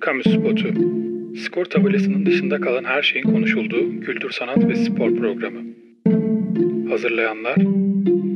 [0.00, 0.68] Kamu Spotu.
[1.44, 5.60] Skor tabelasının dışında kalan her şeyin konuşulduğu kültür, sanat ve spor programı.
[6.90, 7.56] Hazırlayanlar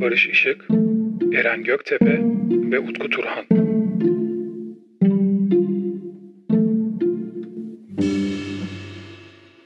[0.01, 0.67] Barış Işık,
[1.33, 2.19] Eren Göktepe
[2.71, 3.45] ve Utku Turhan.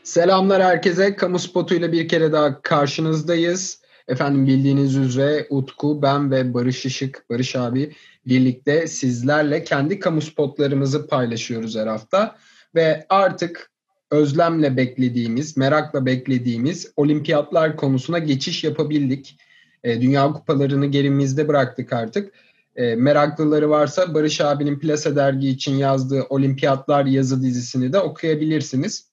[0.03, 1.15] Selamlar herkese.
[1.15, 3.81] Kamu Spotu ile bir kere daha karşınızdayız.
[4.09, 7.93] Efendim bildiğiniz üzere Utku, ben ve Barış Işık, Barış abi
[8.27, 12.35] birlikte sizlerle kendi kamu spotlarımızı paylaşıyoruz her hafta.
[12.75, 13.71] Ve artık
[14.11, 19.39] özlemle beklediğimiz, merakla beklediğimiz olimpiyatlar konusuna geçiş yapabildik.
[19.83, 22.33] E, Dünya kupalarını gerimizde bıraktık artık.
[22.75, 29.09] E, meraklıları varsa Barış abinin Plase dergi için yazdığı Olimpiyatlar yazı dizisini de okuyabilirsiniz.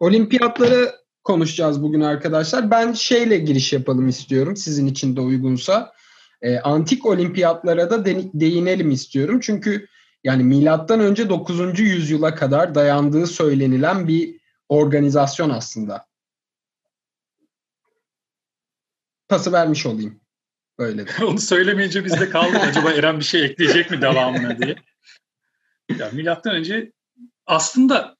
[0.00, 2.70] Olimpiyatları konuşacağız bugün arkadaşlar.
[2.70, 5.92] Ben şeyle giriş yapalım istiyorum sizin için de uygunsa.
[6.42, 9.40] E, antik olimpiyatlara da de, değinelim istiyorum.
[9.42, 9.86] Çünkü
[10.24, 11.80] yani milattan önce 9.
[11.80, 16.06] yüzyıla kadar dayandığı söylenilen bir organizasyon aslında.
[19.28, 20.20] Pası vermiş olayım.
[20.78, 21.10] Böyle de.
[21.24, 22.58] Onu söylemeyince bizde kaldı.
[22.58, 24.76] Acaba Eren bir şey ekleyecek mi devamına diye.
[25.98, 26.92] Ya milattan önce
[27.46, 28.15] aslında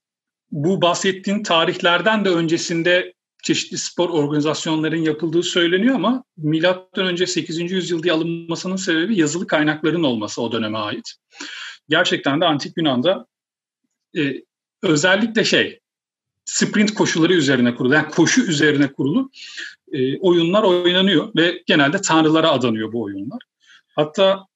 [0.50, 7.72] bu bahsettiğin tarihlerden de öncesinde çeşitli spor organizasyonların yapıldığı söyleniyor ama milattan önce 8.
[7.72, 11.14] yüzyıl diye alınmasının sebebi yazılı kaynakların olması o döneme ait.
[11.88, 13.26] Gerçekten de antik Yunan'da
[14.16, 14.42] e,
[14.82, 15.80] özellikle şey
[16.44, 19.30] sprint koşuları üzerine kurulu, yani koşu üzerine kurulu
[19.92, 23.38] e, oyunlar oynanıyor ve genelde tanrılara adanıyor bu oyunlar.
[23.96, 24.46] Hatta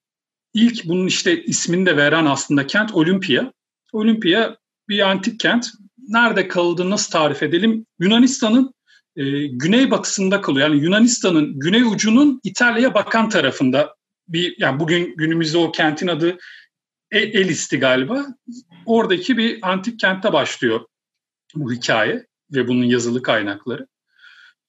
[0.53, 3.51] ilk bunun işte ismini de veren aslında kent Olimpia.
[3.93, 4.55] Olimpia
[4.91, 5.67] bir antik kent.
[6.07, 7.85] Nerede kaldığı nasıl tarif edelim?
[7.99, 8.73] Yunanistan'ın
[9.15, 10.69] e, güneybatısında kalıyor.
[10.69, 13.95] Yani Yunanistan'ın güney ucunun İtalya'ya bakan tarafında
[14.27, 16.37] bir yani bugün günümüzde o kentin adı
[17.11, 18.25] e, Elis'ti galiba.
[18.85, 20.85] Oradaki bir antik kentte başlıyor
[21.55, 23.87] bu hikaye ve bunun yazılı kaynakları.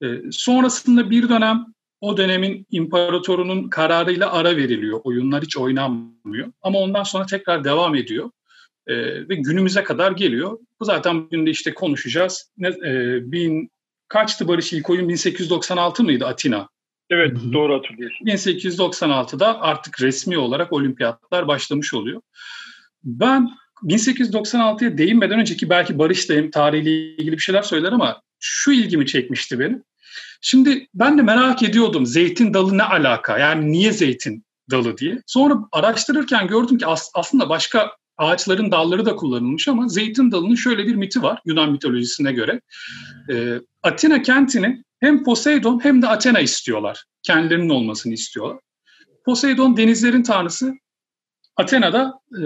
[0.03, 1.67] E, sonrasında bir dönem
[2.01, 5.01] o dönemin imparatorunun kararıyla ara veriliyor.
[5.05, 6.53] Oyunlar hiç oynanmıyor.
[6.63, 8.31] Ama ondan sonra tekrar devam ediyor.
[8.87, 8.95] E,
[9.29, 10.59] ve günümüze kadar geliyor.
[10.81, 12.51] Bu zaten bugün de işte konuşacağız.
[12.59, 13.71] Ne, e, bin,
[14.09, 15.09] kaçtı Barış ilk oyun?
[15.09, 16.69] 1896 mıydı Atina?
[17.11, 18.27] Evet doğru hatırlıyorsun.
[18.27, 22.21] 1896'da artık resmi olarak olimpiyatlar başlamış oluyor.
[23.05, 23.51] Ben
[23.83, 29.59] 1896'ya değinmeden önceki belki Barış da tarihiyle ilgili bir şeyler söyler ama şu ilgimi çekmişti
[29.59, 29.85] benim.
[30.41, 33.39] Şimdi ben de merak ediyordum zeytin dalı ne alaka?
[33.39, 35.23] Yani niye zeytin dalı diye.
[35.27, 40.87] Sonra araştırırken gördüm ki as- aslında başka ağaçların dalları da kullanılmış ama zeytin dalının şöyle
[40.87, 42.61] bir miti var Yunan mitolojisine göre.
[43.31, 47.05] Ee, Atina kentini hem Poseidon hem de Athena istiyorlar.
[47.23, 48.59] Kendilerinin olmasını istiyorlar.
[49.25, 50.75] Poseidon denizlerin tanrısı,
[51.57, 52.43] Athena da e,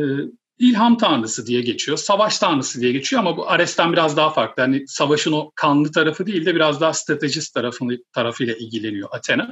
[0.58, 4.62] ilham tanrısı diye geçiyor, savaş tanrısı diye geçiyor ama bu Ares'ten biraz daha farklı.
[4.62, 9.50] Yani savaşın o kanlı tarafı değil de biraz daha stratejist tarafını, tarafıyla ilgileniyor Athena.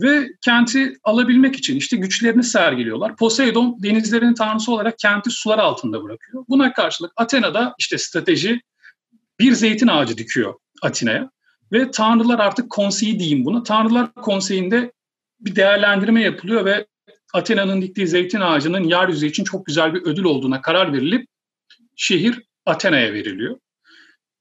[0.00, 3.16] Ve kenti alabilmek için işte güçlerini sergiliyorlar.
[3.16, 6.44] Poseidon denizlerin tanrısı olarak kenti sular altında bırakıyor.
[6.48, 8.60] Buna karşılık Athena da işte strateji
[9.38, 11.30] bir zeytin ağacı dikiyor Atina'ya.
[11.72, 13.62] Ve Tanrılar artık konseyi diyeyim bunu.
[13.62, 14.92] Tanrılar konseyinde
[15.40, 16.86] bir değerlendirme yapılıyor ve
[17.34, 21.26] Athena'nın diktiği zeytin ağacının yeryüzü için çok güzel bir ödül olduğuna karar verilip
[21.96, 23.58] şehir Athena'ya veriliyor.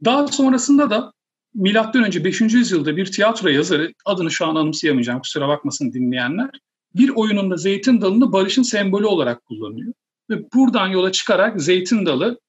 [0.06, 1.14] Daha sonrasında da
[1.54, 2.42] milattan önce 5.
[2.42, 6.50] yüzyılda bir tiyatro yazarı, adını şu an anımsayamayacağım kusura bakmasın dinleyenler,
[6.96, 9.94] bir oyununda zeytin dalını barışın sembolü olarak kullanıyor.
[10.30, 12.40] Ve buradan yola çıkarak zeytin dalı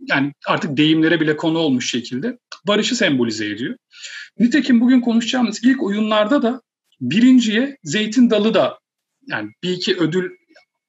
[0.00, 3.76] yani artık deyimlere bile konu olmuş şekilde barışı sembolize ediyor.
[4.38, 6.62] Nitekim bugün konuşacağımız ilk oyunlarda da
[7.00, 8.78] birinciye zeytin dalı da
[9.28, 10.30] yani bir iki ödül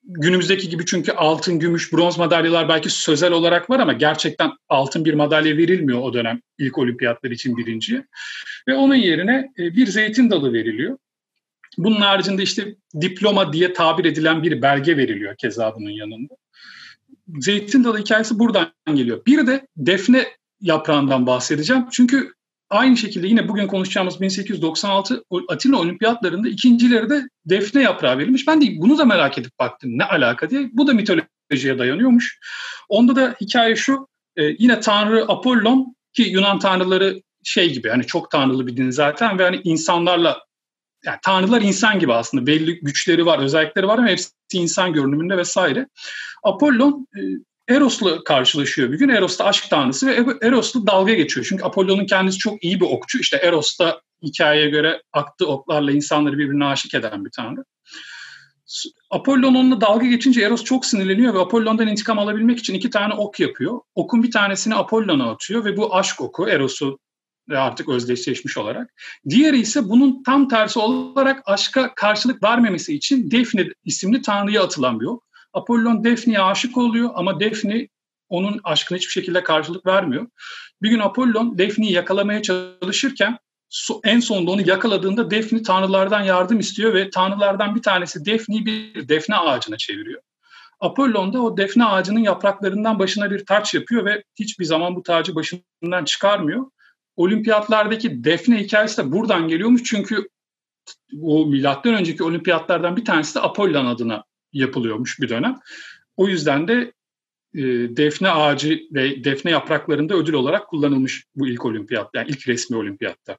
[0.03, 5.13] günümüzdeki gibi çünkü altın, gümüş, bronz madalyalar belki sözel olarak var ama gerçekten altın bir
[5.13, 8.05] madalya verilmiyor o dönem ilk olimpiyatlar için birinciye.
[8.67, 10.97] Ve onun yerine e, bir zeytin dalı veriliyor.
[11.77, 16.33] Bunun haricinde işte diploma diye tabir edilen bir belge veriliyor keza bunun yanında.
[17.39, 19.25] Zeytin dalı hikayesi buradan geliyor.
[19.25, 20.27] Bir de defne
[20.61, 21.85] yaprağından bahsedeceğim.
[21.91, 22.33] Çünkü
[22.69, 28.47] aynı şekilde yine bugün konuşacağımız 1896 Atina Olimpiyatlarında ikincileri de defne yaprağı verilmiş.
[28.47, 30.69] Ben de bunu da merak edip baktım ne alaka diye.
[30.73, 32.39] Bu da mitolojiye dayanıyormuş.
[32.89, 34.07] Onda da hikaye şu.
[34.37, 39.39] E, yine Tanrı Apollon ki Yunan tanrıları şey gibi hani çok tanrılı bir din zaten
[39.39, 40.39] ve hani insanlarla
[41.05, 45.87] yani tanrılar insan gibi aslında belli güçleri var, özellikleri var ama hepsi insan görünümünde vesaire.
[46.43, 47.19] Apollon e,
[47.69, 49.09] Eros'la karşılaşıyor bir gün.
[49.09, 51.45] Eros da aşk tanrısı ve Eros'la dalga geçiyor.
[51.49, 53.19] Çünkü Apollon'un kendisi çok iyi bir okçu.
[53.19, 57.63] İşte Eros da hikayeye göre aktığı oklarla insanları birbirine aşık eden bir tanrı.
[59.11, 63.39] Apollon onunla dalga geçince Eros çok sinirleniyor ve Apollon'dan intikam alabilmek için iki tane ok
[63.39, 63.79] yapıyor.
[63.95, 66.99] Okun bir tanesini Apollon'a atıyor ve bu aşk oku Eros'u
[67.51, 68.93] artık özdeşleşmiş olarak.
[69.29, 75.05] Diğeri ise bunun tam tersi olarak aşka karşılık vermemesi için Defne isimli tanrıya atılan bir
[75.05, 75.28] ok.
[75.53, 77.87] Apollon Defne'ye aşık oluyor ama Defne
[78.29, 80.27] onun aşkına hiçbir şekilde karşılık vermiyor.
[80.81, 83.37] Bir gün Apollon Defne'yi yakalamaya çalışırken
[84.03, 89.35] en sonunda onu yakaladığında Defne tanrılardan yardım istiyor ve tanrılardan bir tanesi Defne'yi bir defne
[89.35, 90.21] ağacına çeviriyor.
[90.79, 95.35] Apollon da o defne ağacının yapraklarından başına bir taç yapıyor ve hiçbir zaman bu tacı
[95.35, 96.65] başından çıkarmıyor.
[97.15, 100.29] Olimpiyatlardaki defne hikayesi de buradan geliyormuş çünkü
[101.21, 104.23] o milattan önceki olimpiyatlardan bir tanesi de Apollon adına
[104.53, 105.59] yapılıyormuş bir dönem.
[106.17, 106.93] O yüzden de
[107.53, 107.61] e,
[107.97, 113.37] defne ağacı ve defne yapraklarında ödül olarak kullanılmış bu ilk olimpiyat, yani ilk resmi olimpiyatta.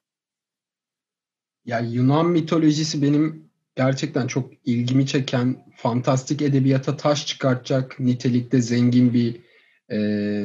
[1.65, 9.41] Ya Yunan mitolojisi benim gerçekten çok ilgimi çeken, fantastik edebiyata taş çıkartacak nitelikte zengin bir
[9.89, 9.97] e,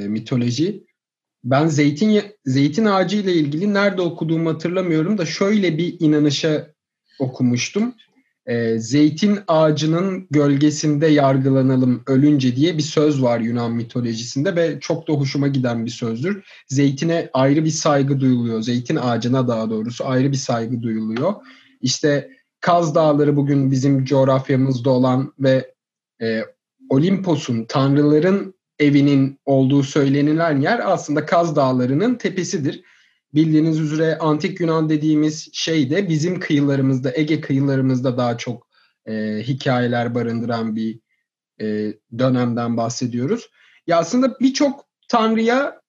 [0.09, 0.87] mitoloji.
[1.45, 6.75] Ben zeytin zeytin ağacı ile ilgili nerede okuduğumu hatırlamıyorum da şöyle bir inanışa
[7.19, 7.95] okumuştum
[8.47, 15.13] e, zeytin ağacının gölgesinde yargılanalım ölünce diye bir söz var Yunan mitolojisinde ve çok da
[15.13, 16.45] hoşuma giden bir sözdür.
[16.69, 18.63] Zeytine ayrı bir saygı duyuluyor.
[18.63, 21.35] Zeytin ağacına daha doğrusu ayrı bir saygı duyuluyor.
[21.81, 25.75] İşte Kaz Dağları bugün bizim coğrafyamızda olan ve
[26.23, 26.41] e,
[26.89, 32.83] Olimpos'un, tanrıların evinin olduğu söylenilen yer aslında Kaz Dağları'nın tepesidir
[33.34, 38.69] bildiğiniz üzere antik Yunan dediğimiz şey de bizim kıyılarımızda, Ege kıyılarımızda daha çok
[39.06, 39.12] e,
[39.43, 41.00] hikayeler barındıran bir
[41.61, 43.50] e, dönemden bahsediyoruz.
[43.87, 45.81] Ya aslında birçok tanrıya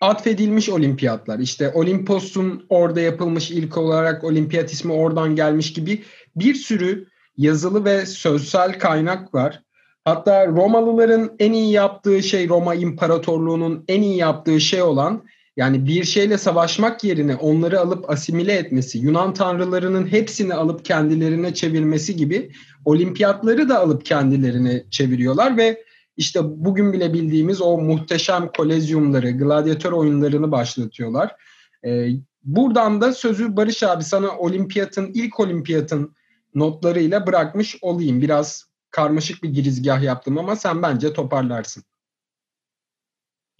[0.00, 1.38] atfedilmiş olimpiyatlar.
[1.38, 6.04] İşte Olimpos'un orada yapılmış ilk olarak olimpiyat ismi oradan gelmiş gibi
[6.36, 9.62] bir sürü yazılı ve sözsel kaynak var.
[10.04, 15.24] Hatta Romalıların en iyi yaptığı şey Roma İmparatorluğu'nun en iyi yaptığı şey olan
[15.56, 22.16] yani bir şeyle savaşmak yerine onları alıp asimile etmesi, Yunan tanrılarının hepsini alıp kendilerine çevirmesi
[22.16, 22.52] gibi
[22.84, 25.84] olimpiyatları da alıp kendilerine çeviriyorlar ve
[26.16, 31.36] işte bugün bile bildiğimiz o muhteşem kolezyumları, gladyatör oyunlarını başlatıyorlar.
[31.84, 32.08] Ee,
[32.44, 36.14] buradan da sözü Barış abi sana olimpiyatın, ilk olimpiyatın
[36.54, 38.22] notlarıyla bırakmış olayım.
[38.22, 41.84] Biraz karmaşık bir girizgah yaptım ama sen bence toparlarsın.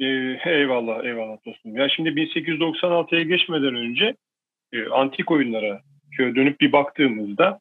[0.03, 1.77] Ee, eyvallah, eyvallah dostum.
[1.77, 4.15] Ya şimdi 1896'ya geçmeden önce
[4.73, 5.81] e, antik oyunlara
[6.17, 7.61] şöyle dönüp bir baktığımızda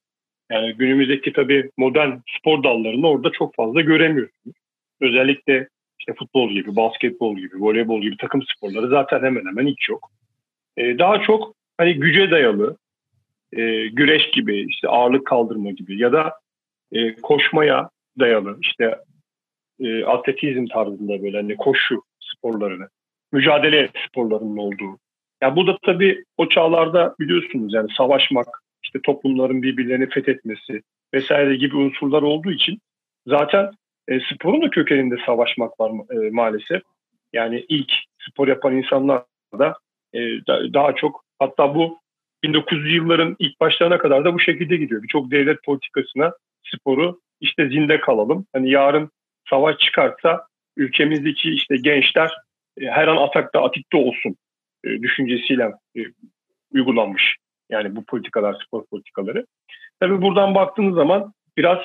[0.52, 4.56] yani günümüzdeki tabii modern spor dallarını orada çok fazla göremiyorsunuz.
[5.02, 5.68] Özellikle
[6.00, 10.12] işte futbol gibi, basketbol gibi, voleybol gibi takım sporları zaten hemen hemen hiç yok.
[10.78, 12.78] Ee, daha çok hani güce dayalı,
[13.54, 16.34] e, güreş gibi, işte ağırlık kaldırma gibi ya da
[16.92, 17.90] e, koşmaya
[18.20, 18.96] dayalı, işte
[19.80, 22.02] e, atletizm tarzında böyle hani koşu
[22.42, 22.90] sporlarını,
[23.32, 24.98] mücadele sporlarının olduğu.
[25.42, 28.48] Yani bu da tabii o çağlarda biliyorsunuz yani savaşmak,
[28.84, 30.82] işte toplumların birbirlerini fethetmesi
[31.14, 32.80] vesaire gibi unsurlar olduğu için
[33.28, 33.72] zaten
[34.08, 36.82] e, sporun da kökeninde savaşmak var e, maalesef.
[37.34, 37.92] Yani ilk
[38.30, 39.24] spor yapan insanlar
[39.60, 39.78] da
[40.14, 42.00] e, da, daha çok hatta bu
[42.44, 45.04] 1900'lü yılların ilk başlarına kadar da bu şekilde gidiyor.
[45.04, 46.34] Birçok devlet politikasına
[46.76, 48.46] sporu işte zinde kalalım.
[48.54, 49.10] Hani yarın
[49.50, 50.48] savaş çıkarsa
[50.78, 52.32] ülkemizdeki işte gençler
[52.82, 54.36] e, her an atakta, atikte olsun
[54.84, 56.02] e, düşüncesiyle e,
[56.74, 57.36] uygulanmış.
[57.70, 59.46] Yani bu politikalar, spor politikaları.
[60.00, 61.80] Tabii buradan baktığınız zaman biraz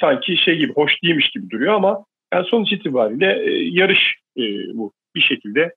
[0.00, 3.42] sanki şey gibi, hoş değilmiş gibi duruyor ama yani sonuç itibariyle
[3.80, 4.16] yarış
[4.74, 4.92] bu.
[5.14, 5.74] Bir şekilde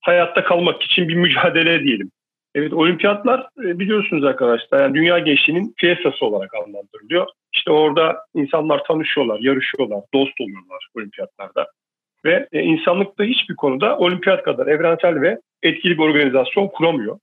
[0.00, 2.10] hayatta kalmak için bir mücadele diyelim.
[2.54, 7.26] Evet olimpiyatlar e, biliyorsunuz arkadaşlar yani dünya gençliğinin piyasası olarak adlandırılıyor.
[7.54, 11.66] İşte orada insanlar tanışıyorlar, yarışıyorlar, dost oluyorlar olimpiyatlarda.
[12.24, 17.18] Ve e, insanlık da hiçbir konuda olimpiyat kadar evrensel ve etkili bir organizasyon kuramıyor.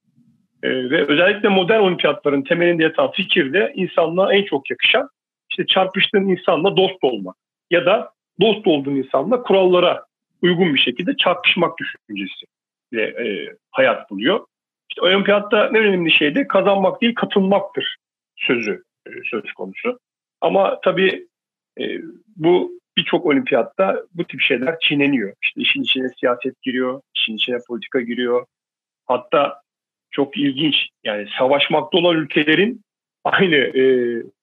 [0.63, 5.09] E, ve özellikle modern olimpiyatların temelinde yatan fikir de insanlığa en çok yakışan
[5.49, 7.35] işte çarpıştığın insanla dost olmak
[7.71, 8.09] ya da
[8.41, 10.05] dost olduğun insanla kurallara
[10.41, 12.45] uygun bir şekilde çarpışmak düşüncesi
[12.93, 14.39] ve e, hayat buluyor.
[14.95, 17.95] İşte olimpiyatta en önemli şey de kazanmak değil katılmaktır
[18.35, 19.99] sözü e, söz konusu.
[20.41, 21.27] Ama tabii
[21.79, 21.83] e,
[22.35, 25.33] bu birçok olimpiyatta bu tip şeyler çiğneniyor.
[25.43, 28.45] İşte işin içine siyaset giriyor, işin içine politika giriyor.
[29.05, 29.61] Hatta
[30.11, 32.81] çok ilginç yani savaşmakta olan ülkelerin
[33.23, 33.83] aynı e,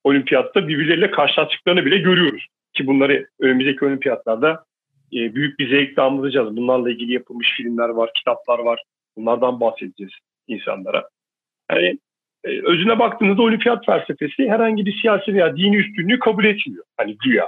[0.04, 2.46] olimpiyatta birbirleriyle karşılaştıklarını bile görüyoruz.
[2.72, 4.64] Ki bunları önümüzdeki olimpiyatlarda
[5.12, 6.56] e, büyük bir zevkle anlatacağız.
[6.56, 8.82] Bunlarla ilgili yapılmış filmler var, kitaplar var.
[9.16, 10.12] Bunlardan bahsedeceğiz
[10.48, 11.08] insanlara.
[11.70, 11.98] Yani
[12.44, 16.84] e, özüne baktığınızda olimpiyat felsefesi herhangi bir siyasi veya dini üstünlüğü kabul etmiyor.
[16.96, 17.46] Hani güya.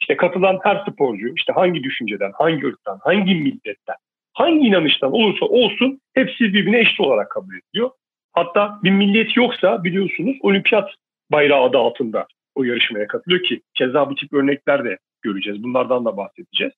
[0.00, 3.96] İşte katılan her sporcu işte hangi düşünceden, hangi ırktan, hangi milletten,
[4.32, 7.90] hangi inanıştan olursa olsun hepsi birbirine eşit olarak kabul ediliyor.
[8.32, 10.90] Hatta bir millet yoksa biliyorsunuz olimpiyat
[11.32, 15.62] bayrağı adı altında o yarışmaya katılıyor ki keza bu tip örnekler de göreceğiz.
[15.62, 16.72] Bunlardan da bahsedeceğiz.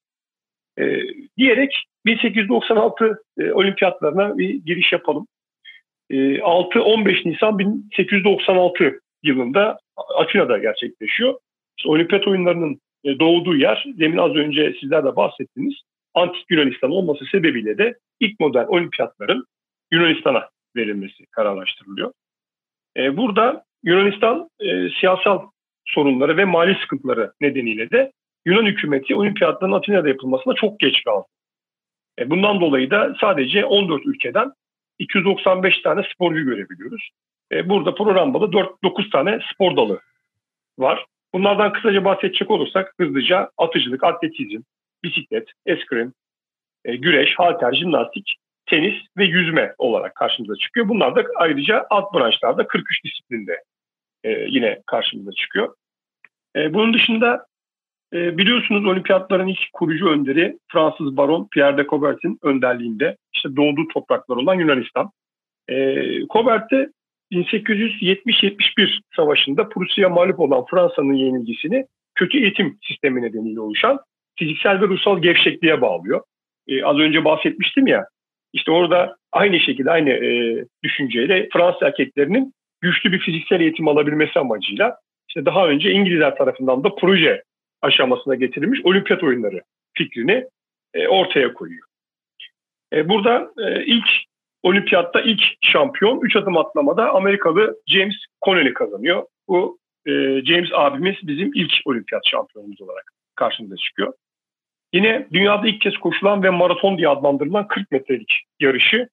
[0.79, 0.85] E,
[1.37, 5.27] diyerek 1896 e, olimpiyatlarına bir giriş yapalım.
[6.13, 9.79] E, 6-15 Nisan 1896 yılında
[10.17, 11.35] Atina'da gerçekleşiyor.
[11.85, 15.75] Olimpiyat oyunlarının e, doğduğu yer, demin az önce sizler de bahsettiniz,
[16.15, 19.45] Antik Yunanistan olması sebebiyle de ilk modern olimpiyatların
[19.93, 22.13] Yunanistan'a verilmesi kararlaştırılıyor.
[22.97, 25.43] E, burada Yunanistan e, siyasal
[25.85, 28.13] sorunları ve mali sıkıntıları nedeniyle de
[28.47, 31.27] Yunan hükümeti olimpiyatların Atina'da yapılmasına çok geç kaldı.
[32.27, 34.53] Bundan dolayı da sadece 14 ülkeden
[34.99, 37.11] 295 tane sporcu görebiliyoruz.
[37.53, 40.01] E, burada programda da 4-9 tane spor dalı
[40.79, 41.07] var.
[41.35, 44.61] Bunlardan kısaca bahsedecek olursak hızlıca atıcılık, atletizm,
[45.05, 46.13] bisiklet, eskrim,
[46.85, 50.89] e, güreş, halter, jimnastik, tenis ve yüzme olarak karşımıza çıkıyor.
[50.89, 53.63] Bunlar da ayrıca alt branşlarda 43 disiplinde
[54.25, 55.75] e, yine karşımıza çıkıyor.
[56.57, 57.47] E, bunun dışında
[58.13, 64.37] e, biliyorsunuz olimpiyatların ilk kurucu önderi Fransız baron Pierre de Coubertin önderliğinde işte doğduğu topraklar
[64.37, 65.11] olan Yunanistan.
[65.69, 65.75] E,
[66.33, 66.89] Coubert de
[67.33, 73.99] 1870-71 savaşında Prusya'ya mağlup olan Fransa'nın yenilgisini kötü eğitim sistemi nedeniyle oluşan
[74.39, 76.23] fiziksel ve ruhsal gevşekliğe bağlıyor.
[76.69, 78.07] E, az önce bahsetmiştim ya,
[78.53, 84.97] işte orada aynı şekilde aynı e, düşünceyle Fransız erkeklerinin güçlü bir fiziksel eğitim alabilmesi amacıyla
[85.29, 87.43] işte daha önce İngilizler tarafından da proje
[87.83, 89.61] aşamasına getirilmiş olimpiyat oyunları
[89.95, 90.45] fikrini
[90.95, 91.92] e, ortaya koyuyor.
[92.93, 94.09] E, burada e, ilk
[94.63, 99.27] olimpiyatta ilk şampiyon 3 adım atlamada Amerikalı James Connolly kazanıyor.
[99.49, 100.11] Bu e,
[100.45, 104.13] James abimiz bizim ilk olimpiyat şampiyonumuz olarak karşımıza çıkıyor.
[104.93, 109.09] Yine dünyada ilk kez koşulan ve maraton diye adlandırılan 40 metrelik yarışı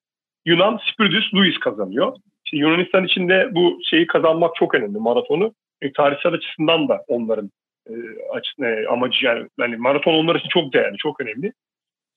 [0.45, 2.17] Yunan Spiridus Louis kazanıyor.
[2.45, 5.53] İşte Yunanistan için de bu şeyi kazanmak çok önemli maratonu.
[5.81, 7.51] E, tarihsel açısından da onların
[7.89, 7.93] e,
[8.65, 11.53] e, amacı yani, yani maraton onlar için çok değerli, çok önemli.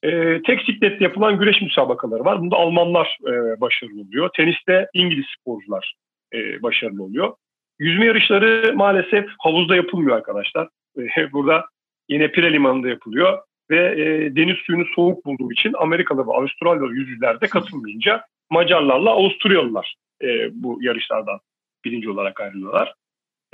[0.03, 2.41] E, tek siklette yapılan güreş müsabakaları var.
[2.41, 4.31] Bunda Almanlar e, başarılı oluyor.
[4.37, 5.95] Teniste İngiliz sporcular
[6.35, 7.35] e, başarılı oluyor.
[7.79, 10.69] Yüzme yarışları maalesef havuzda yapılmıyor arkadaşlar.
[10.99, 11.65] E, burada
[12.09, 13.39] yine Pire Limanı'nda yapılıyor
[13.71, 19.95] ve e, deniz suyunu soğuk bulduğu için Amerikalı ve Avustralyalı yüzücüler de katılmayınca Macarlarla Avusturyalılar
[20.23, 21.39] e, bu yarışlardan
[21.85, 22.95] birinci olarak ayrılıyorlar.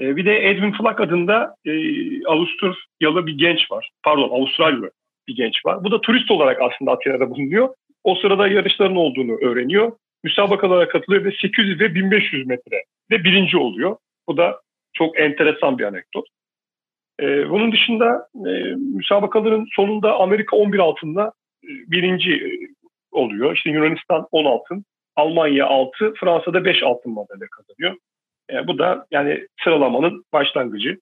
[0.00, 1.73] E, bir de Edwin Flack adında e,
[2.26, 3.90] Avusturyalı bir genç var.
[4.02, 4.90] Pardon Avustralyalı
[5.28, 5.85] bir genç var.
[5.85, 7.68] Bu da turist olarak aslında Atina'da bulunuyor.
[8.04, 9.92] O sırada yarışların olduğunu öğreniyor.
[10.25, 13.97] Müsabakalara katılıyor ve 800 ve 1500 metre de birinci oluyor.
[14.28, 14.61] Bu da
[14.92, 16.26] çok enteresan bir anekdot.
[17.20, 21.32] Ee, bunun dışında e, müsabakaların sonunda Amerika 11 altında
[21.64, 22.50] e, birinci e,
[23.12, 23.56] oluyor.
[23.56, 24.85] İşte Yunanistan 10 altın,
[25.16, 27.97] Almanya 6, Fransa'da 5 altın madalya kazanıyor.
[28.50, 30.99] E, bu da yani sıralamanın başlangıcı.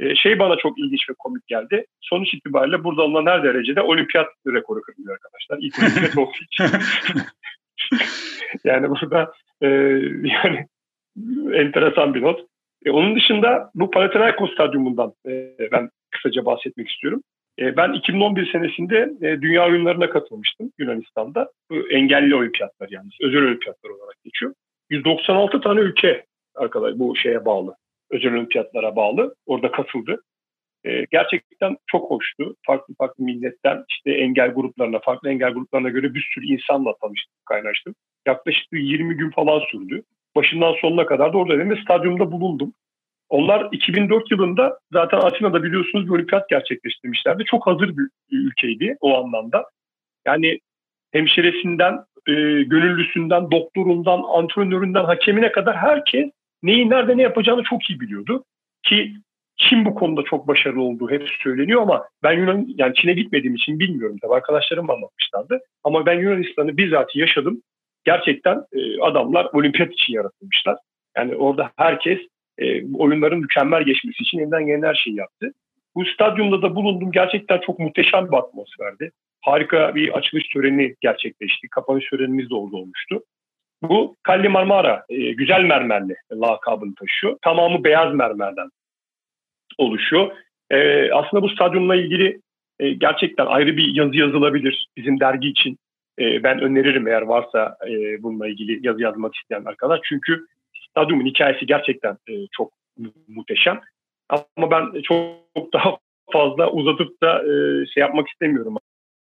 [0.00, 1.86] E, şey bana çok ilginç ve komik geldi.
[2.00, 5.58] Sonuç itibariyle burada alınan her derecede olimpiyat rekoru kırılıyor arkadaşlar.
[5.60, 6.64] İlk olimpiyat olduğu için.
[8.64, 9.66] yani burada e,
[10.22, 10.66] yani
[11.52, 12.40] enteresan bir not.
[12.84, 17.22] E, onun dışında bu Panathinaikos Stadyumundan e, ben kısaca bahsetmek istiyorum.
[17.58, 21.50] E, ben 2011 senesinde e, dünya oyunlarına katılmıştım Yunanistan'da.
[21.70, 24.54] Bu engelli olimpiyatlar yalnız, özel olimpiyatlar olarak geçiyor.
[24.90, 26.24] 196 tane ülke
[26.54, 27.74] arkadaşlar bu şeye bağlı,
[28.10, 29.34] özel olimpiyatlara bağlı.
[29.46, 30.22] Orada katıldı.
[30.84, 32.56] E, gerçekten çok hoştu.
[32.66, 37.94] Farklı farklı milletten işte engel gruplarına, farklı engel gruplarına göre bir sürü insanla tanıştım, kaynaştım.
[38.26, 40.02] Yaklaşık 20 gün falan sürdü.
[40.36, 42.72] Başından sonuna kadar da oradaydım ve stadyumda bulundum.
[43.28, 47.44] Onlar 2004 yılında zaten Atina'da biliyorsunuz bir olimpiyat gerçekleştirmişlerdi.
[47.44, 49.64] Çok hazır bir ülkeydi o anlamda.
[50.26, 50.58] Yani
[51.12, 51.94] hemşiresinden,
[52.26, 56.30] e, gönüllüsünden, doktorundan, antrenöründen, hakemine kadar herkes
[56.62, 58.44] neyi nerede ne yapacağını çok iyi biliyordu.
[58.82, 59.12] Ki
[59.58, 63.78] Çin bu konuda çok başarılı olduğu hep söyleniyor ama ben Yunan yani Çin'e gitmediğim için
[63.78, 65.60] bilmiyorum tabii arkadaşlarım anlatmışlardı.
[65.84, 67.62] Ama ben Yunanistan'ı bizzat yaşadım.
[68.04, 70.76] Gerçekten e, adamlar olimpiyat için yaratılmışlar.
[71.16, 72.18] Yani orada herkes
[72.58, 75.52] e, oyunların mükemmel geçmesi için elinden gelen her şeyi yaptı.
[75.94, 77.12] Bu stadyumda da bulundum.
[77.12, 79.10] Gerçekten çok muhteşem bir atmosferdi.
[79.40, 81.68] Harika bir açılış töreni gerçekleşti.
[81.68, 83.22] Kapanış törenimiz de orada olmuştu.
[83.82, 87.38] Bu Kalli Marmara e, güzel mermerli lakabını taşıyor.
[87.42, 88.68] Tamamı beyaz mermerden
[89.78, 90.30] oluşuyor.
[90.70, 92.40] E, aslında bu stadyumla ilgili
[92.78, 95.78] e, gerçekten ayrı bir yazı yazılabilir bizim dergi için.
[96.18, 100.00] E, ben öneririm eğer varsa e, bununla ilgili yazı yazmak isteyen arkadaş.
[100.04, 100.46] Çünkü
[100.90, 102.72] stadyumun hikayesi gerçekten e, çok
[103.28, 103.80] muhteşem.
[104.28, 105.96] Ama ben çok daha
[106.32, 108.76] fazla uzatıp da e, şey yapmak istemiyorum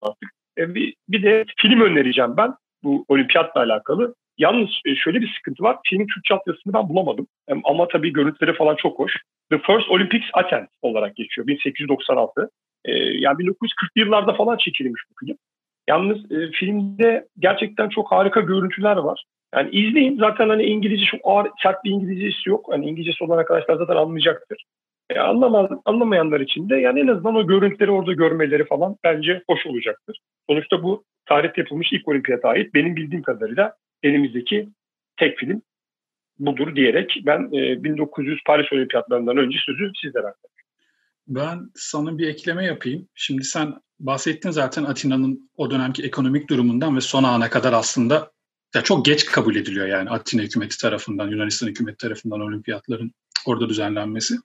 [0.02, 0.30] artık.
[0.58, 2.54] E, bir, bir de film önereceğim ben
[2.84, 4.16] bu olimpiyatla alakalı.
[4.42, 5.78] Yalnız e, şöyle bir sıkıntı var.
[5.90, 7.28] Filmin Türkçe altyazısını ben bulamadım.
[7.64, 9.14] Ama tabii görüntüleri falan çok hoş.
[9.52, 11.48] The First Olympics Athens olarak geçiyor.
[11.48, 12.50] 1896.
[12.86, 15.38] E, yani 1940'lı yıllarda falan çekilmiş bu film.
[15.90, 19.24] Yalnız e, filmde gerçekten çok harika görüntüler var.
[19.56, 20.18] Yani izleyin.
[20.18, 22.66] Zaten hani İngilizce çok ağır, sert bir İngilizcesi yok.
[22.72, 24.64] Hani İngilizcesi olan arkadaşlar zaten anlayacaktır.
[25.10, 29.66] E, anlamaz, anlamayanlar için de yani en azından o görüntüleri orada görmeleri falan bence hoş
[29.66, 30.20] olacaktır.
[30.50, 34.70] Sonuçta bu tarihte yapılmış ilk olimpiyata ait benim bildiğim kadarıyla elimizdeki
[35.18, 35.62] tek film
[36.40, 40.52] budur diyerek ben e, 1900 Paris Olimpiyatlarından önce sözü sizlere aktarıyorum.
[41.28, 43.08] Ben sana bir ekleme yapayım.
[43.16, 48.32] Şimdi sen bahsettin zaten Atina'nın o dönemki ekonomik durumundan ve son ana kadar aslında
[48.76, 53.12] ya çok geç kabul ediliyor yani Atina hükümeti tarafından, Yunanistan hükümeti tarafından olimpiyatların
[53.46, 54.36] orada düzenlenmesi.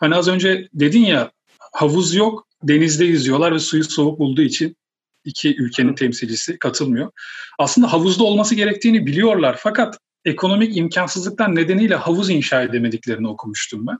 [0.00, 1.32] Hani az önce dedin ya
[1.72, 4.76] havuz yok, denizde yüzüyorlar ve suyu soğuk bulduğu için
[5.24, 7.10] iki ülkenin temsilcisi katılmıyor.
[7.58, 13.98] Aslında havuzda olması gerektiğini biliyorlar fakat ekonomik imkansızlıktan nedeniyle havuz inşa edemediklerini okumuştum ben.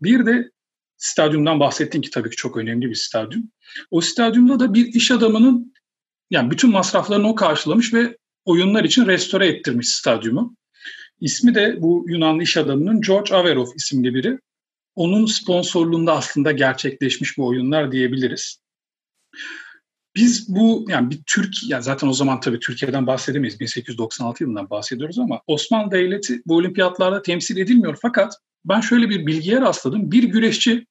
[0.00, 0.50] Bir de
[0.96, 3.50] stadyumdan bahsettin ki tabii ki çok önemli bir stadyum.
[3.90, 5.74] O stadyumda da bir iş adamının
[6.30, 10.56] yani bütün masraflarını o karşılamış ve oyunlar için restore ettirmiş stadyumu.
[11.20, 14.38] İsmi de bu Yunanlı iş adamının George Averov isimli biri.
[14.94, 18.60] Onun sponsorluğunda aslında gerçekleşmiş bu oyunlar diyebiliriz.
[20.18, 23.60] Biz bu yani bir Türk yani zaten o zaman tabii Türkiye'den bahsedemeyiz.
[23.60, 27.98] 1896 yılından bahsediyoruz ama Osmanlı Devleti bu olimpiyatlarda temsil edilmiyor.
[28.02, 28.34] Fakat
[28.64, 30.12] ben şöyle bir bilgiye rastladım.
[30.12, 30.86] Bir güreşçi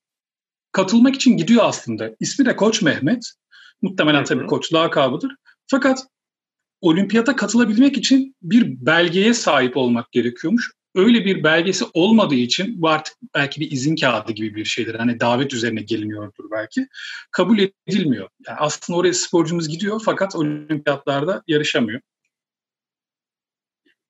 [0.72, 2.15] katılmak için gidiyor aslında.
[2.19, 3.24] İsmi de Koç Mehmet.
[3.81, 5.31] Muhtemelen tabii Koç lakabıdır.
[5.67, 6.05] Fakat
[6.81, 10.72] olimpiyata katılabilmek için bir belgeye sahip olmak gerekiyormuş.
[10.97, 14.95] Öyle bir belgesi olmadığı için bu artık belki bir izin kağıdı gibi bir şeydir.
[14.95, 16.87] Hani davet üzerine geliniyordur belki.
[17.31, 18.29] Kabul edilmiyor.
[18.47, 22.01] Yani aslında oraya sporcumuz gidiyor fakat olimpiyatlarda yarışamıyor.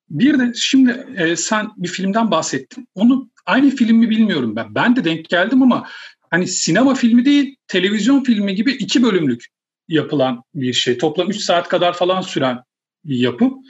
[0.09, 2.87] Bir de şimdi e, sen bir filmden bahsettin.
[2.95, 4.75] Onu aynı filmi bilmiyorum ben.
[4.75, 5.87] Ben de denk geldim ama
[6.29, 9.45] hani sinema filmi değil, televizyon filmi gibi iki bölümlük
[9.87, 10.97] yapılan bir şey.
[10.97, 12.63] Toplam 3 saat kadar falan süren
[13.05, 13.63] bir yapım.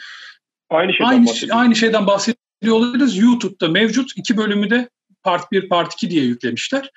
[0.69, 3.17] Aynı şeyden aynı, aynı şeyden bahsediyor olabiliriz.
[3.17, 4.12] YouTube'da mevcut.
[4.15, 4.89] iki bölümü de
[5.24, 6.91] Part 1, Part 2 diye yüklemişler.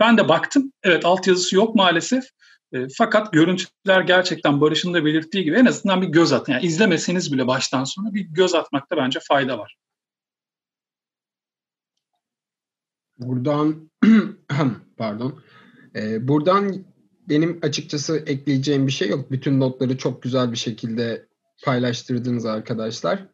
[0.00, 0.72] Ben de baktım.
[0.82, 2.24] Evet altyazısı yok maalesef.
[2.72, 6.52] E, fakat görüntüler gerçekten Barış'ın da belirttiği gibi en azından bir göz atın.
[6.52, 9.76] Yani izlemeseniz bile baştan sona bir göz atmakta bence fayda var.
[13.18, 13.90] Buradan
[14.96, 15.42] pardon.
[15.96, 16.84] Ee, buradan
[17.28, 19.30] benim açıkçası ekleyeceğim bir şey yok.
[19.30, 21.26] Bütün notları çok güzel bir şekilde
[21.64, 23.26] paylaştırdınız arkadaşlar.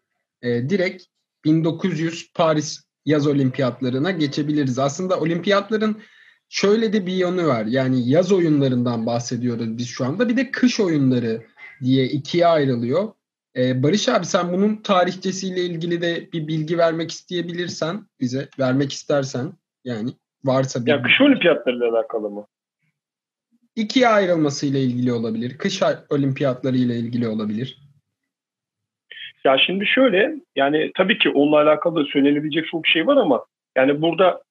[0.42, 1.04] Ee, direkt
[1.44, 4.78] 1900 Paris yaz olimpiyatlarına geçebiliriz.
[4.78, 6.02] Aslında olimpiyatların
[6.48, 7.64] şöyle de bir yanı var.
[7.66, 10.28] Yani yaz oyunlarından bahsediyoruz biz şu anda.
[10.28, 11.42] Bir de kış oyunları
[11.82, 13.12] diye ikiye ayrılıyor.
[13.56, 19.52] Ee, Barış abi sen bunun tarihçesiyle ilgili de bir bilgi vermek isteyebilirsen bize, vermek istersen
[19.84, 20.10] yani
[20.44, 20.90] varsa bir...
[20.90, 22.46] Ya kış olimpiyatlarıyla alakalı mı?
[23.76, 25.58] ikiye ayrılmasıyla ilgili olabilir.
[25.58, 27.89] Kış olimpiyatları ile ilgili olabilir.
[29.44, 33.44] Ya şimdi şöyle yani tabii ki onunla alakalı söylenebilecek çok şey var ama
[33.76, 34.42] yani burada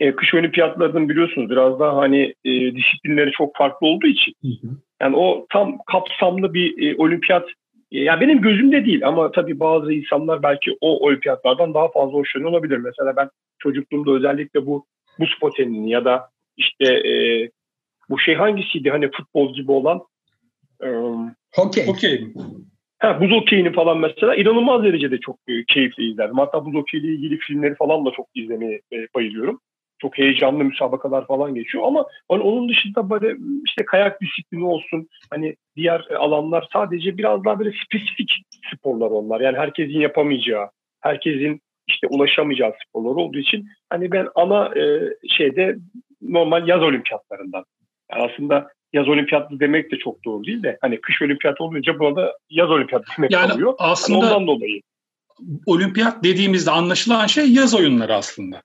[0.00, 4.70] e, kış olimpiyatlarının biliyorsunuz biraz daha hani e, disiplinleri çok farklı olduğu için hı hı.
[5.02, 7.48] yani o tam kapsamlı bir e, olimpiyat
[7.92, 12.50] e, yani benim gözümde değil ama tabii bazı insanlar belki o olimpiyatlardan daha fazla hoşlanıyor
[12.50, 12.76] olabilir.
[12.76, 13.28] Mesela ben
[13.58, 14.86] çocukluğumda özellikle bu
[15.18, 17.50] buz patenini ya da işte e,
[18.10, 20.00] bu şey hangisiydi hani futbol gibi olan?
[20.80, 21.86] Um, Hokey.
[21.86, 22.32] Hokey.
[23.02, 26.38] Ha, buz okeyini falan mesela inanılmaz derecede çok e, keyifli izledim.
[26.38, 29.60] Hatta buz okeyiyle ilgili filmleri falan da çok izlemeye e, bayılıyorum.
[29.98, 33.36] Çok heyecanlı müsabakalar falan geçiyor ama hani onun dışında böyle
[33.66, 38.32] işte kayak disiplini olsun hani diğer alanlar sadece biraz daha böyle spesifik
[38.74, 39.40] sporlar onlar.
[39.40, 45.76] Yani herkesin yapamayacağı, herkesin işte ulaşamayacağı sporlar olduğu için hani ben ana e, şeyde
[46.22, 47.64] normal yaz olimpiyatlarından
[48.12, 52.16] yani aslında yaz olimpiyatı demek de çok doğru değil de hani kış olimpiyatı olunca buna
[52.16, 53.74] da yaz olimpiyatı demek yani oluyor.
[53.78, 54.80] Aslında yani ondan dolayı.
[55.66, 58.62] Olimpiyat dediğimizde anlaşılan şey yaz oyunları aslında.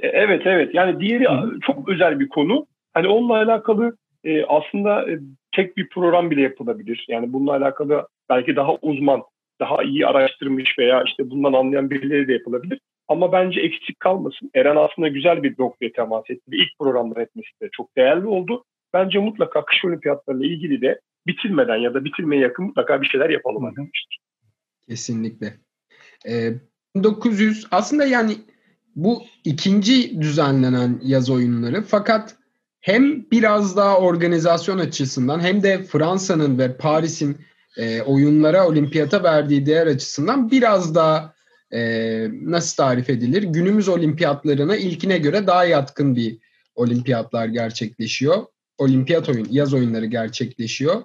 [0.00, 1.58] E, evet evet yani diğeri Hı.
[1.66, 2.66] çok özel bir konu.
[2.94, 5.18] Hani onunla alakalı e, aslında e,
[5.52, 7.06] tek bir program bile yapılabilir.
[7.08, 9.22] Yani bununla alakalı belki daha uzman,
[9.60, 12.80] daha iyi araştırmış veya işte bundan anlayan birileri de yapılabilir.
[13.08, 14.50] Ama bence eksik kalmasın.
[14.54, 16.42] Eren aslında güzel bir noktaya temas etti.
[16.52, 18.64] İlk programda etmesi de çok değerli oldu.
[18.94, 23.64] Bence mutlaka kış olimpiyatlarıyla ilgili de bitirmeden ya da bitirmeye yakın mutlaka bir şeyler yapalım
[23.64, 24.18] arkadaşlar.
[24.88, 25.54] Kesinlikle.
[26.28, 26.52] Ee,
[26.94, 28.36] 1900 aslında yani
[28.96, 32.36] bu ikinci düzenlenen yaz oyunları fakat
[32.80, 37.38] hem biraz daha organizasyon açısından hem de Fransa'nın ve Paris'in
[37.76, 41.34] e, oyunlara, olimpiyata verdiği değer açısından biraz daha
[41.72, 41.80] e,
[42.32, 43.42] nasıl tarif edilir?
[43.42, 46.38] Günümüz olimpiyatlarına ilkine göre daha yatkın bir
[46.74, 48.46] olimpiyatlar gerçekleşiyor.
[48.80, 51.02] Olimpiyat oyun, yaz oyunları gerçekleşiyor.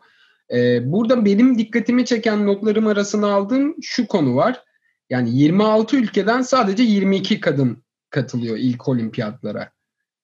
[0.54, 4.64] E, burada benim dikkatimi çeken notlarım arasına aldığım şu konu var.
[5.10, 9.72] Yani 26 ülkeden sadece 22 kadın katılıyor ilk olimpiyatlara.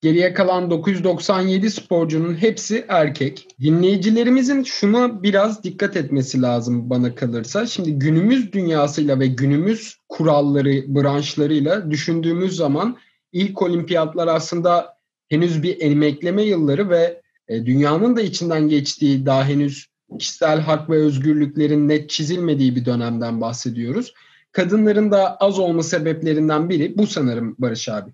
[0.01, 3.47] Geriye kalan 997 sporcunun hepsi erkek.
[3.61, 7.65] Dinleyicilerimizin şuna biraz dikkat etmesi lazım bana kalırsa.
[7.65, 12.97] Şimdi günümüz dünyasıyla ve günümüz kuralları, branşlarıyla düşündüğümüz zaman
[13.31, 14.93] ilk olimpiyatlar aslında
[15.29, 17.20] henüz bir emekleme yılları ve
[17.51, 19.87] e, dünyanın da içinden geçtiği daha henüz
[20.19, 24.13] kişisel hak ve özgürlüklerin net çizilmediği bir dönemden bahsediyoruz.
[24.51, 28.11] Kadınların da az olma sebeplerinden biri bu sanırım Barış abi.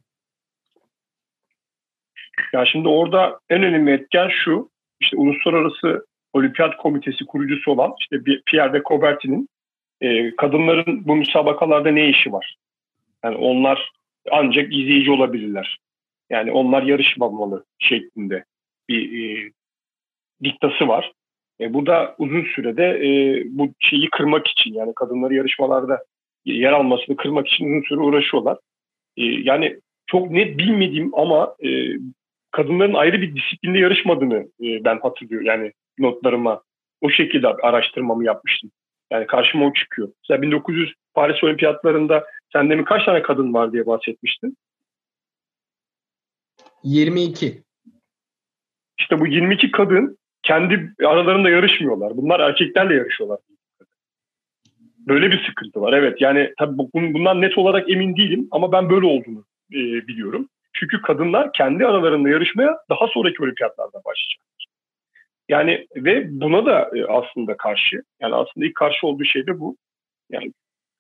[2.54, 4.70] Ya şimdi orada en önemli etken şu,
[5.00, 9.50] işte Uluslararası Olimpiyat Komitesi kurucusu olan işte Pierre de Coubertin'in
[10.02, 12.58] e, kadınların bu müsabakalarda ne işi var?
[13.24, 13.92] Yani onlar
[14.32, 15.78] ancak izleyici olabilirler.
[16.30, 18.44] Yani onlar yarışmamalı şeklinde
[18.90, 19.52] bir e,
[20.44, 21.12] diktası var.
[21.62, 26.04] E, bu da uzun sürede e, bu şeyi kırmak için yani kadınları yarışmalarda
[26.46, 28.58] yer almasını kırmak için uzun süre uğraşıyorlar.
[29.18, 31.70] E, yani çok net bilmediğim ama e,
[32.52, 35.48] kadınların ayrı bir disiplinde yarışmadığını e, ben hatırlıyorum.
[35.48, 36.62] Yani notlarıma
[37.02, 38.72] o şekilde araştırmamı yapmıştım.
[39.12, 40.10] Yani karşıma o çıkıyor.
[40.24, 44.58] Mesela 1900 Paris Olimpiyatlarında sen demin kaç tane kadın var diye bahsetmiştin?
[46.84, 47.64] 22.
[49.00, 52.18] İşte bu 22 kadın kendi aralarında yarışmıyorlar.
[52.18, 53.40] Bunlar erkeklerle yarışıyorlar.
[55.08, 55.94] Böyle bir sıkıntı var.
[55.94, 60.50] Evet yani tabii bundan net olarak emin değilim ama ben böyle olduğunu e, biliyorum.
[60.74, 64.66] Çünkü kadınlar kendi aralarında yarışmaya daha sonraki olimpiyatlarda başlayacaklar.
[65.50, 68.02] Yani ve buna da e, aslında karşı.
[68.22, 69.78] Yani aslında ilk karşı olduğu şey de bu.
[70.30, 70.52] Yani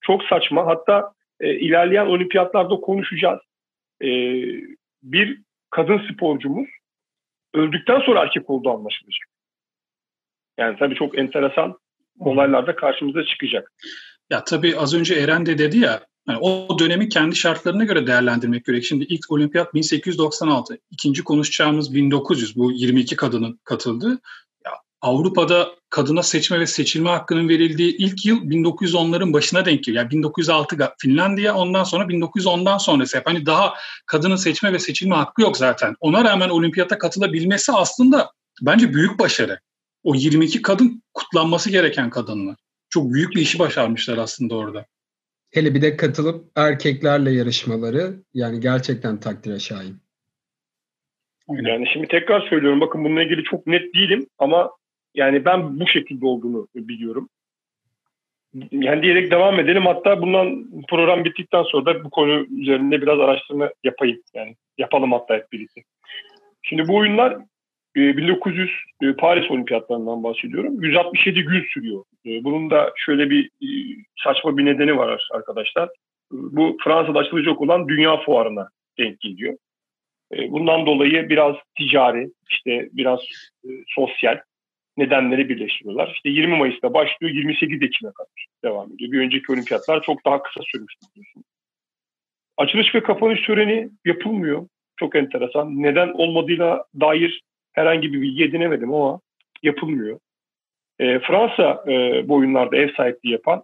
[0.01, 0.65] çok saçma.
[0.65, 3.39] Hatta e, ilerleyen olimpiyatlarda konuşacağız.
[4.01, 4.07] E,
[5.03, 6.67] bir kadın sporcumuz
[7.53, 9.29] öldükten sonra erkek olduğu anlaşılacak.
[10.57, 11.77] Yani tabii çok enteresan
[12.19, 13.73] olaylar da karşımıza çıkacak.
[14.29, 18.65] Ya tabii az önce Eren de dedi ya yani o dönemi kendi şartlarına göre değerlendirmek
[18.65, 18.83] gerek.
[18.83, 24.19] Şimdi ilk olimpiyat 1896, ikinci konuşacağımız 1900 bu 22 kadının katıldığı.
[25.07, 30.03] Avrupa'da kadına seçme ve seçilme hakkının verildiği ilk yıl 1910'ların başına denk geliyor.
[30.03, 33.73] Yani 1906 Finlandiya ondan sonra 1910'dan sonrası hep hani daha
[34.05, 35.95] kadının seçme ve seçilme hakkı yok zaten.
[35.99, 39.59] Ona rağmen olimpiyata katılabilmesi aslında bence büyük başarı.
[40.03, 42.55] O 22 kadın kutlanması gereken kadınlar.
[42.89, 44.85] Çok büyük bir işi başarmışlar aslında orada.
[45.51, 49.99] Hele bir de katılıp erkeklerle yarışmaları yani gerçekten takdire şayan.
[51.49, 54.71] Yani şimdi tekrar söylüyorum bakın bununla ilgili çok net değilim ama
[55.17, 57.29] yani ben bu şekilde olduğunu biliyorum.
[58.71, 59.85] Yani diyerek devam edelim.
[59.85, 64.21] Hatta bundan program bittikten sonra da bu konu üzerinde biraz araştırma yapayım.
[64.33, 65.81] Yani yapalım hatta hep birlikte.
[66.63, 67.37] Şimdi bu oyunlar
[67.95, 68.69] 1900
[69.01, 70.83] ee, e, Paris Olimpiyatlarından bahsediyorum.
[70.83, 72.03] 167 gün sürüyor.
[72.25, 73.67] Ee, bunun da şöyle bir e,
[74.23, 75.89] saçma bir nedeni var arkadaşlar.
[76.31, 79.57] Bu Fransa'da açılacak olan Dünya Fuarı'na denk geliyor.
[80.49, 83.19] Bundan dolayı biraz ticari, işte biraz
[83.65, 84.39] e, sosyal
[84.97, 86.11] nedenleri birleştiriyorlar.
[86.15, 89.11] İşte 20 Mayıs'ta başlıyor, 28 Ekim'e kadar devam ediyor.
[89.11, 91.45] Bir önceki olimpiyatlar çok daha kısa sürmüştü biliyorsunuz.
[92.57, 94.67] Açılış ve kapanış töreni yapılmıyor.
[94.99, 95.83] Çok enteresan.
[95.83, 97.41] Neden olmadığıyla dair
[97.73, 99.19] herhangi bir bilgi edinemedim ama
[99.63, 100.19] yapılmıyor.
[100.99, 103.63] E, Fransa e, bu oyunlarda ev sahipliği yapan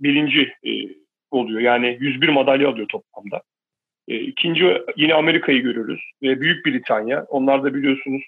[0.00, 0.70] birinci e,
[1.30, 1.60] oluyor.
[1.60, 3.42] Yani 101 madalya alıyor toplamda.
[4.08, 7.26] E, ikinci yine Amerika'yı görürüz ve Büyük Britanya.
[7.28, 8.22] Onlar da biliyorsunuz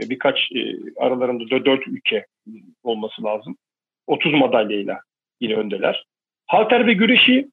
[0.00, 2.26] e, birkaç e, aralarında da 4 ülke
[2.82, 3.56] olması lazım.
[4.06, 5.00] 30 madalyayla
[5.40, 6.04] yine öndeler.
[6.46, 7.48] Halter ve güreşi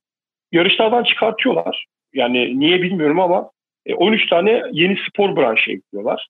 [0.51, 1.85] yarışlardan çıkartıyorlar.
[2.13, 3.51] Yani niye bilmiyorum ama
[3.95, 6.27] 13 e, tane yeni spor branşı ekliyorlar.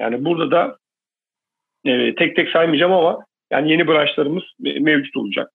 [0.00, 0.76] Yani burada da
[2.16, 5.50] tek tek saymayacağım ama yani yeni branşlarımız mevcut olacak.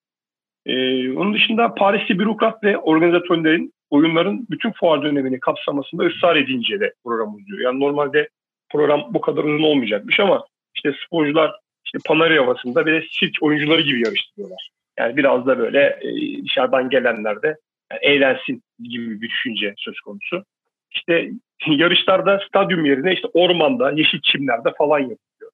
[1.18, 7.36] Onun dışında Parisli bürokrat ve organizatörlerin oyunların bütün fuar dönemini kapsamasında ısrar edince de program
[7.36, 7.60] uzuyor.
[7.62, 8.30] Yani normalde
[8.72, 11.52] program bu kadar uzun olmayacakmış ama işte sporcular
[11.86, 14.70] işte Panari havasında ve sirk oyuncuları gibi yarıştırıyorlar.
[15.00, 17.56] Yani biraz da böyle e, dışarıdan gelenler de
[17.92, 20.46] yani eğlensin gibi bir düşünce söz konusu.
[20.92, 21.32] İşte
[21.68, 25.52] yarışlarda stadyum yerine işte ormanda, yeşil çimlerde falan yapılıyor.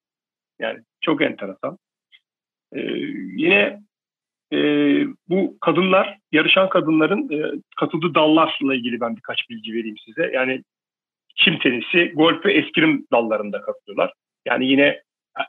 [0.59, 1.77] Yani çok enteresan.
[2.73, 2.81] Ee,
[3.35, 3.79] yine
[4.53, 4.57] e,
[5.29, 10.31] bu kadınlar, yarışan kadınların e, katıldığı dallarla ilgili ben birkaç bilgi vereyim size.
[10.33, 10.63] Yani
[11.37, 14.13] çim tenisi, golf ve eskrim dallarında katılıyorlar.
[14.45, 15.01] Yani yine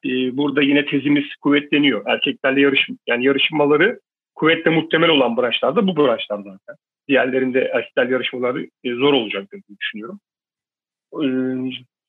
[0.05, 2.03] e, burada yine tezimiz kuvvetleniyor.
[2.07, 4.01] Erkeklerle yarış yani yarışmaları
[4.35, 6.77] kuvvetle muhtemel olan branşlarda bu branşlar zaten.
[7.09, 10.20] Diğerlerinde erkekler yarışmaları e, zor olacaktır diye düşünüyorum.
[11.14, 11.27] E,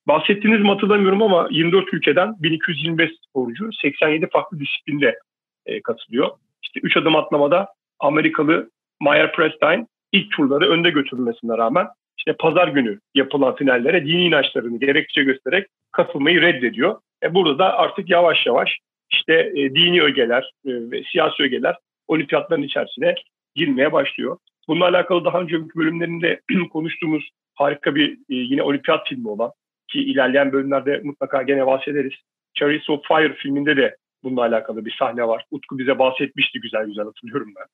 [0.07, 5.19] bahsettiğiniz mi hatırlamıyorum ama 24 ülkeden 1225 sporcu 87 farklı disiplinde
[5.65, 6.29] e, katılıyor.
[6.63, 7.67] İşte 3 adım atlamada
[7.99, 8.69] Amerikalı
[9.01, 11.87] Meyer Prestine ilk turları önde götürülmesine rağmen
[12.19, 16.99] işte pazar günü yapılan finallere dini inançlarını gerekçe göstererek katılmayı reddediyor.
[17.23, 18.77] E burada da artık yavaş yavaş
[19.11, 21.75] işte e, dini ögeler e, ve siyasi ögeler
[22.07, 23.15] olimpiyatların içerisine
[23.55, 24.37] girmeye başlıyor.
[24.67, 26.41] Bununla alakalı daha önceki bölümlerinde
[26.73, 29.51] konuştuğumuz harika bir e, yine olimpiyat filmi olan
[29.87, 32.13] ki ilerleyen bölümlerde mutlaka gene bahsederiz.
[32.53, 35.45] Chariots of Fire filminde de bununla alakalı bir sahne var.
[35.51, 37.65] Utku bize bahsetmişti güzel güzel hatırlıyorum ben.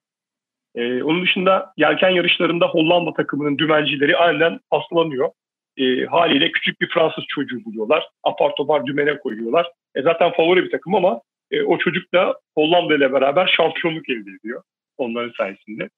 [0.75, 5.29] Ee, onun dışında yelken yarışlarında Hollanda takımının dümencileri aniden hastalanıyor.
[5.77, 8.07] Ee, haliyle küçük bir Fransız çocuğu buluyorlar.
[8.23, 9.71] Apar topar dümene koyuyorlar.
[9.95, 14.29] E, zaten favori bir takım ama e, o çocuk da Hollanda ile beraber şampiyonluk elde
[14.39, 14.63] ediyor
[14.97, 15.89] onların sayesinde.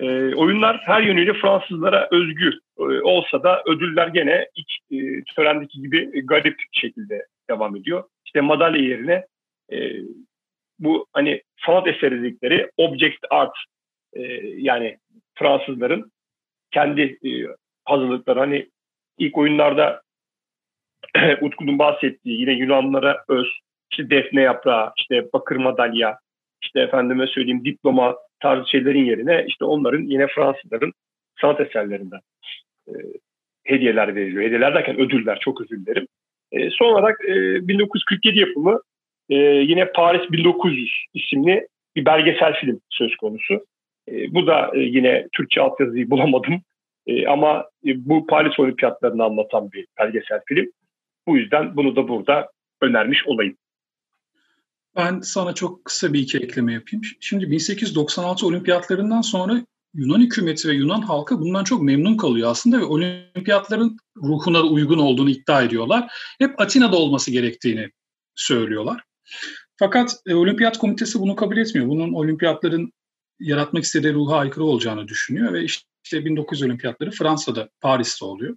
[0.00, 6.26] E, oyunlar her yönüyle Fransızlara özgü e, olsa da ödüller gene ilk e, törendeki gibi
[6.26, 8.04] garip şekilde devam ediyor.
[8.26, 9.26] İşte madalya yerine
[9.72, 9.76] e,
[10.78, 13.56] bu hani sanat eseri dedikleri object art
[14.12, 14.22] e,
[14.56, 14.96] yani
[15.34, 16.12] Fransızların
[16.70, 17.30] kendi e,
[17.84, 18.68] hazırlıkları hani
[19.18, 20.02] ilk oyunlarda
[21.40, 23.46] Utku'nun bahsettiği yine Yunanlara öz
[23.90, 26.18] işte defne yaprağı, işte bakır madalya,
[26.62, 30.92] işte efendime söyleyeyim diploma tarzı şeylerin yerine işte onların yine Fransızların
[31.40, 32.20] sanat eserlerinden
[32.88, 32.92] e,
[33.64, 34.42] hediyeler veriliyor.
[34.42, 36.06] Hediyeler derken ödüller, çok özür dilerim.
[36.52, 38.80] E, son olarak e, 1947 yapımı
[39.30, 41.66] e, yine Paris 1900 isimli
[41.96, 43.66] bir belgesel film söz konusu.
[44.08, 46.62] E, bu da e, yine Türkçe altyazıyı bulamadım.
[47.06, 50.70] E, ama bu Paris Olimpiyatlarını anlatan bir belgesel film.
[51.26, 53.56] Bu yüzden bunu da burada önermiş olayım.
[54.96, 57.02] Ben sana çok kısa bir iki ekleme yapayım.
[57.20, 59.62] Şimdi 1896 olimpiyatlarından sonra
[59.94, 65.30] Yunan hükümeti ve Yunan halkı bundan çok memnun kalıyor aslında ve olimpiyatların ruhuna uygun olduğunu
[65.30, 66.12] iddia ediyorlar.
[66.38, 67.90] Hep Atina'da olması gerektiğini
[68.34, 69.02] söylüyorlar.
[69.76, 71.88] Fakat e, olimpiyat komitesi bunu kabul etmiyor.
[71.88, 72.92] Bunun olimpiyatların
[73.40, 78.56] yaratmak istediği ruha aykırı olacağını düşünüyor ve işte 1900 olimpiyatları Fransa'da, Paris'te oluyor.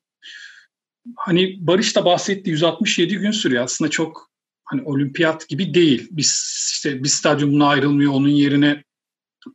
[1.16, 3.64] Hani Barış da bahsettiği 167 gün sürüyor.
[3.64, 4.30] Aslında çok
[4.64, 6.08] hani olimpiyat gibi değil.
[6.12, 8.84] Biz işte bir stadyumuna ayrılmıyor, onun yerine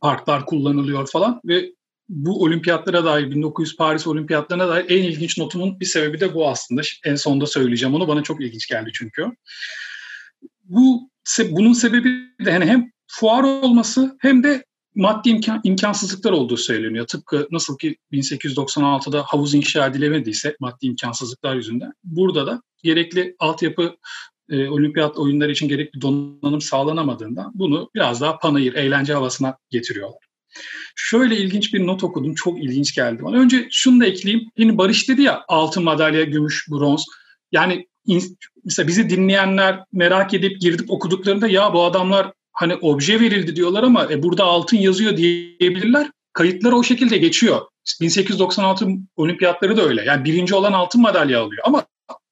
[0.01, 1.71] parklar kullanılıyor falan ve
[2.09, 6.81] bu olimpiyatlara dair 1900 Paris olimpiyatlarına dair en ilginç notumun bir sebebi de bu aslında.
[7.05, 8.07] En sonunda söyleyeceğim onu.
[8.07, 9.25] Bana çok ilginç geldi çünkü.
[10.63, 11.09] Bu
[11.49, 12.09] bunun sebebi
[12.45, 17.07] de hani hem fuar olması hem de maddi imkan, imkansızlıklar olduğu söyleniyor.
[17.07, 23.95] Tıpkı nasıl ki 1896'da havuz inşa edilemediyse maddi imkansızlıklar yüzünden burada da gerekli altyapı
[24.49, 30.19] e, olimpiyat oyunları için gerekli donanım sağlanamadığında bunu biraz daha panayır, eğlence havasına getiriyorlar.
[30.95, 32.35] Şöyle ilginç bir not okudum.
[32.35, 33.37] Çok ilginç geldi bana.
[33.37, 34.49] Önce şunu da ekleyeyim.
[34.57, 37.05] Yine Barış dedi ya altın madalya, gümüş, bronz.
[37.51, 37.87] Yani
[38.65, 44.11] mesela bizi dinleyenler merak edip girdip okuduklarında ya bu adamlar hani obje verildi diyorlar ama
[44.11, 46.11] e, burada altın yazıyor diyebilirler.
[46.33, 47.61] Kayıtlar o şekilde geçiyor.
[48.01, 50.03] 1896 olimpiyatları da öyle.
[50.03, 51.85] Yani birinci olan altın madalya alıyor ama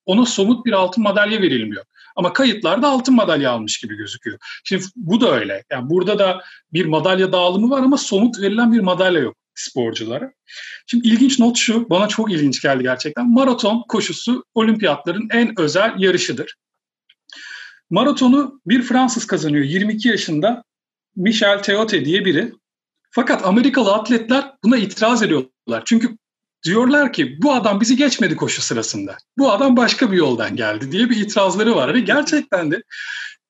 [0.05, 1.83] ona somut bir altın madalya verilmiyor.
[2.15, 4.37] Ama kayıtlarda altın madalya almış gibi gözüküyor.
[4.63, 5.63] Şimdi bu da öyle.
[5.71, 10.33] Yani burada da bir madalya dağılımı var ama somut verilen bir madalya yok sporculara.
[10.87, 13.33] Şimdi ilginç not şu, bana çok ilginç geldi gerçekten.
[13.33, 16.55] Maraton koşusu olimpiyatların en özel yarışıdır.
[17.93, 20.63] Maratonu bir Fransız kazanıyor 22 yaşında
[21.15, 22.53] Michel Teote diye biri.
[23.11, 25.83] Fakat Amerikalı atletler buna itiraz ediyorlar.
[25.85, 26.17] Çünkü
[26.63, 29.17] diyorlar ki bu adam bizi geçmedi koşu sırasında.
[29.37, 31.93] Bu adam başka bir yoldan geldi diye bir itirazları var.
[31.93, 32.83] Ve gerçekten de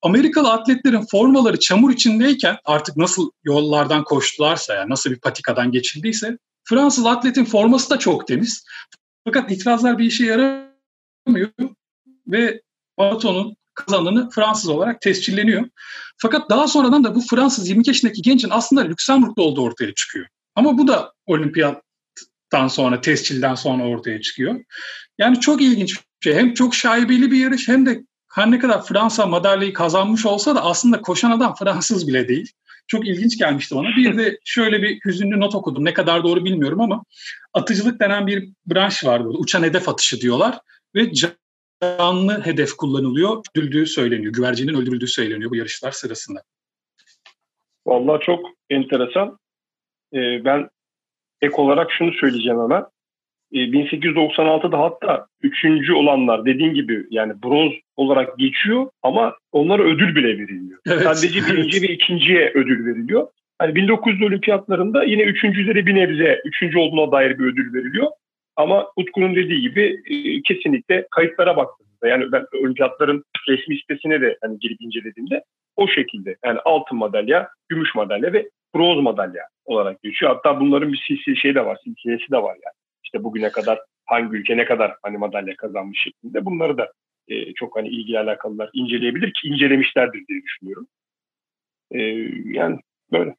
[0.01, 7.05] Amerikalı atletlerin formaları çamur içindeyken artık nasıl yollardan koştularsa yani nasıl bir patikadan geçildiyse Fransız
[7.05, 8.65] atletin forması da çok temiz.
[9.25, 11.49] Fakat itirazlar bir işe yaramıyor
[12.27, 12.61] ve
[12.97, 15.69] maratonun kazananı Fransız olarak tescilleniyor.
[16.17, 20.25] Fakat daha sonradan da bu Fransız 22 yaşındaki gencin aslında Lüksemburg'da olduğu ortaya çıkıyor.
[20.55, 24.59] Ama bu da olimpiyattan sonra, tescilden sonra ortaya çıkıyor.
[25.17, 26.35] Yani çok ilginç bir şey.
[26.35, 30.63] Hem çok şaibeli bir yarış hem de her ne kadar Fransa madalyayı kazanmış olsa da
[30.63, 32.51] aslında koşan adam Fransız bile değil.
[32.87, 33.87] Çok ilginç gelmişti bana.
[33.97, 35.85] Bir de şöyle bir hüzünlü not okudum.
[35.85, 37.03] Ne kadar doğru bilmiyorum ama
[37.53, 39.37] atıcılık denen bir branş var burada.
[39.37, 40.59] Uçan hedef atışı diyorlar.
[40.95, 41.11] Ve
[41.97, 43.43] canlı hedef kullanılıyor.
[43.55, 44.33] Öldürüldüğü söyleniyor.
[44.33, 46.39] Güvercinin öldürüldüğü söyleniyor bu yarışlar sırasında.
[47.87, 49.37] Vallahi çok enteresan.
[50.13, 50.69] Ee, ben
[51.41, 52.85] ek olarak şunu söyleyeceğim hemen.
[53.53, 60.27] 1896'da ee, hatta üçüncü olanlar dediğin gibi yani bronz olarak geçiyor ama onlara ödül bile
[60.27, 60.79] verilmiyor.
[60.87, 63.27] Evet, Sadece birinci ve ikinciye ödül veriliyor.
[63.59, 68.07] Hani 1900 olimpiyatlarında yine üçüncülere bir nebze üçüncü olduğuna dair bir ödül veriliyor.
[68.55, 74.59] Ama Utku'nun dediği gibi e, kesinlikle kayıtlara baktığımızda yani ben olimpiyatların resmi sitesine de hani
[74.59, 75.43] girip incelediğimde
[75.75, 80.35] o şekilde yani altın madalya, gümüş madalya ve bronz madalya olarak geçiyor.
[80.35, 82.75] Hatta bunların bir silsile şey de var, silsilesi de var yani.
[83.03, 86.91] İşte bugüne kadar hangi ülke ne kadar hani madalya kazanmış şeklinde bunları da
[87.27, 90.87] e, çok hani ilgili alakalılar inceleyebilir ki incelemişlerdir diye düşünüyorum.
[91.91, 91.99] E,
[92.59, 92.79] yani
[93.11, 93.35] böyle.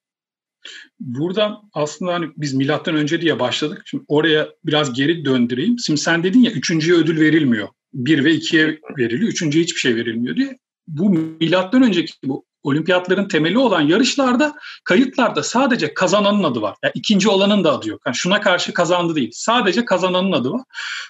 [1.00, 3.82] Burada aslında hani biz milattan önce diye başladık.
[3.84, 5.78] Şimdi oraya biraz geri döndüreyim.
[5.78, 7.68] Şimdi sen dedin ya üçüncüye ödül verilmiyor.
[7.94, 9.32] Bir ve ikiye veriliyor.
[9.32, 10.58] Üçüncüye hiçbir şey verilmiyor diye.
[10.88, 16.76] Bu milattan önceki bu olimpiyatların temeli olan yarışlarda kayıtlarda sadece kazananın adı var.
[16.82, 18.02] Yani ikinci olanın da adı yok.
[18.06, 19.30] Yani şuna karşı kazandı değil.
[19.34, 20.62] Sadece kazananın adı var.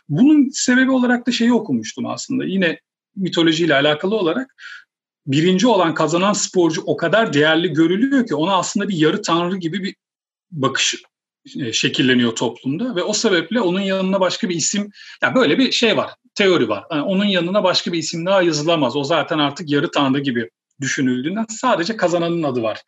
[0.08, 2.44] Bunun sebebi olarak da şeyi okumuştum aslında.
[2.44, 2.80] Yine
[3.16, 4.54] mitolojiyle alakalı olarak
[5.26, 9.82] birinci olan kazanan sporcu o kadar değerli görülüyor ki ona aslında bir yarı tanrı gibi
[9.82, 9.94] bir
[10.50, 11.02] bakış
[11.60, 14.90] e, şekilleniyor toplumda ve o sebeple onun yanına başka bir isim
[15.22, 16.84] yani böyle bir şey var teori var.
[16.92, 18.96] Yani onun yanına başka bir isim daha yazılamaz.
[18.96, 22.82] O zaten artık yarı tanrı gibi düşünüldüğünden sadece kazananın adı var.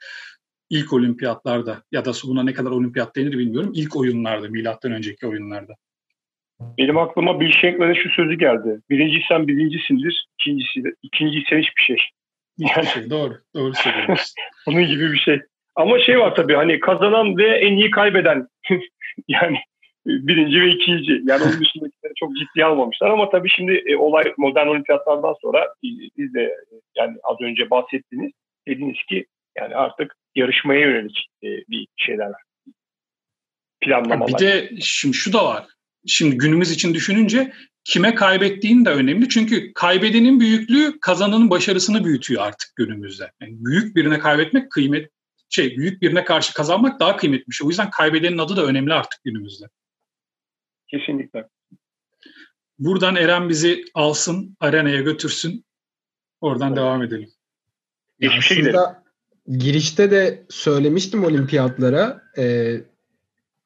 [0.70, 3.72] İlk olimpiyatlarda ya da buna ne kadar olimpiyat denir bilmiyorum.
[3.74, 5.72] İlk oyunlarda, milattan önceki oyunlarda.
[6.78, 8.80] Benim aklıma Bill Shanklin'in şu sözü geldi.
[8.90, 11.96] Birinci sen birincisindir, ikincisi, ikinci sen hiçbir şey.
[12.58, 14.34] Yani, şey, doğru, doğru söylüyorsun.
[14.66, 15.40] Onun gibi bir şey.
[15.76, 18.48] Ama şey var tabii hani kazanan ve en iyi kaybeden
[19.28, 19.58] yani
[20.06, 21.12] birinci ve ikinci.
[21.24, 25.88] Yani onun dışındakileri çok ciddiye almamışlar ama tabii şimdi e, olay modern olimpiyatlardan sonra e,
[26.18, 28.32] biz de e, yani az önce bahsettiğiniz
[28.68, 29.26] dediniz ki
[29.58, 32.42] yani artık yarışmaya yönelik e, bir şeyler var.
[33.80, 34.28] Planlamalar.
[34.28, 35.66] Bir de şimdi şu da var.
[36.06, 37.52] Şimdi günümüz için düşününce
[37.86, 39.28] kime kaybettiğin de önemli.
[39.28, 43.32] Çünkü kaybedenin büyüklüğü kazananın başarısını büyütüyor artık günümüzde.
[43.40, 45.10] Yani büyük birine kaybetmek kıymet
[45.48, 47.66] şey büyük birine karşı kazanmak daha kıymetli bir şey.
[47.66, 49.66] O yüzden kaybedenin adı da önemli artık günümüzde.
[50.86, 51.48] Kesinlikle.
[52.78, 55.64] Buradan Eren bizi alsın, arenaya götürsün.
[56.40, 56.76] Oradan evet.
[56.76, 57.30] devam edelim.
[58.20, 58.80] Geçmişe gidelim.
[59.58, 62.22] Girişte de söylemiştim olimpiyatlara.
[62.38, 62.74] E,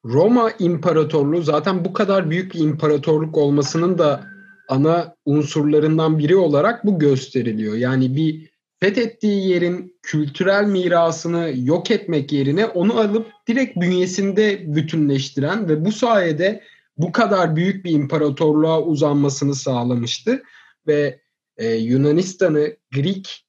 [0.05, 4.23] Roma İmparatorluğu zaten bu kadar büyük bir imparatorluk olmasının da
[4.67, 7.75] ana unsurlarından biri olarak bu gösteriliyor.
[7.75, 15.85] Yani bir fethettiği yerin kültürel mirasını yok etmek yerine onu alıp direkt bünyesinde bütünleştiren ve
[15.85, 16.63] bu sayede
[16.97, 20.43] bu kadar büyük bir imparatorluğa uzanmasını sağlamıştı
[20.87, 21.19] ve
[21.57, 23.45] e, Yunanistan'ı Greek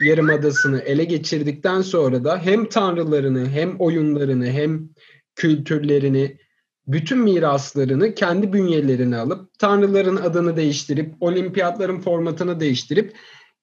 [0.00, 4.88] yarımadasını ele geçirdikten sonra da hem tanrılarını hem oyunlarını hem
[5.36, 6.38] kültürlerini
[6.86, 13.16] bütün miraslarını kendi bünyelerine alıp tanrıların adını değiştirip olimpiyatların formatını değiştirip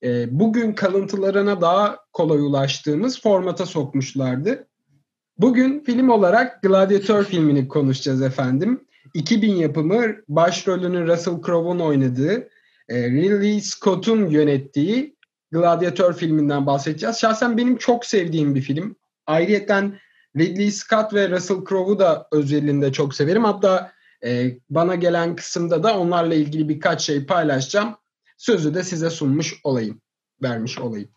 [0.04, 4.68] e, bugün kalıntılarına daha kolay ulaştığımız formata sokmuşlardı.
[5.38, 8.86] Bugün film olarak Gladiator filmini konuşacağız efendim.
[9.14, 12.50] 2000 yapımı başrolünü Russell Crowe'un oynadığı,
[12.90, 15.16] e, Ridley Scott'un yönettiği
[15.52, 17.18] Gladiator filminden bahsedeceğiz.
[17.18, 18.96] Şahsen benim çok sevdiğim bir film.
[19.28, 20.00] Ayrıyeten
[20.38, 23.44] Ridley Scott ve Russell Crowe'u da özelinde çok severim.
[23.44, 23.92] Hatta
[24.26, 27.96] e, bana gelen kısımda da onlarla ilgili birkaç şey paylaşacağım.
[28.38, 30.02] Sözü de size sunmuş olayım,
[30.42, 31.10] vermiş olayım.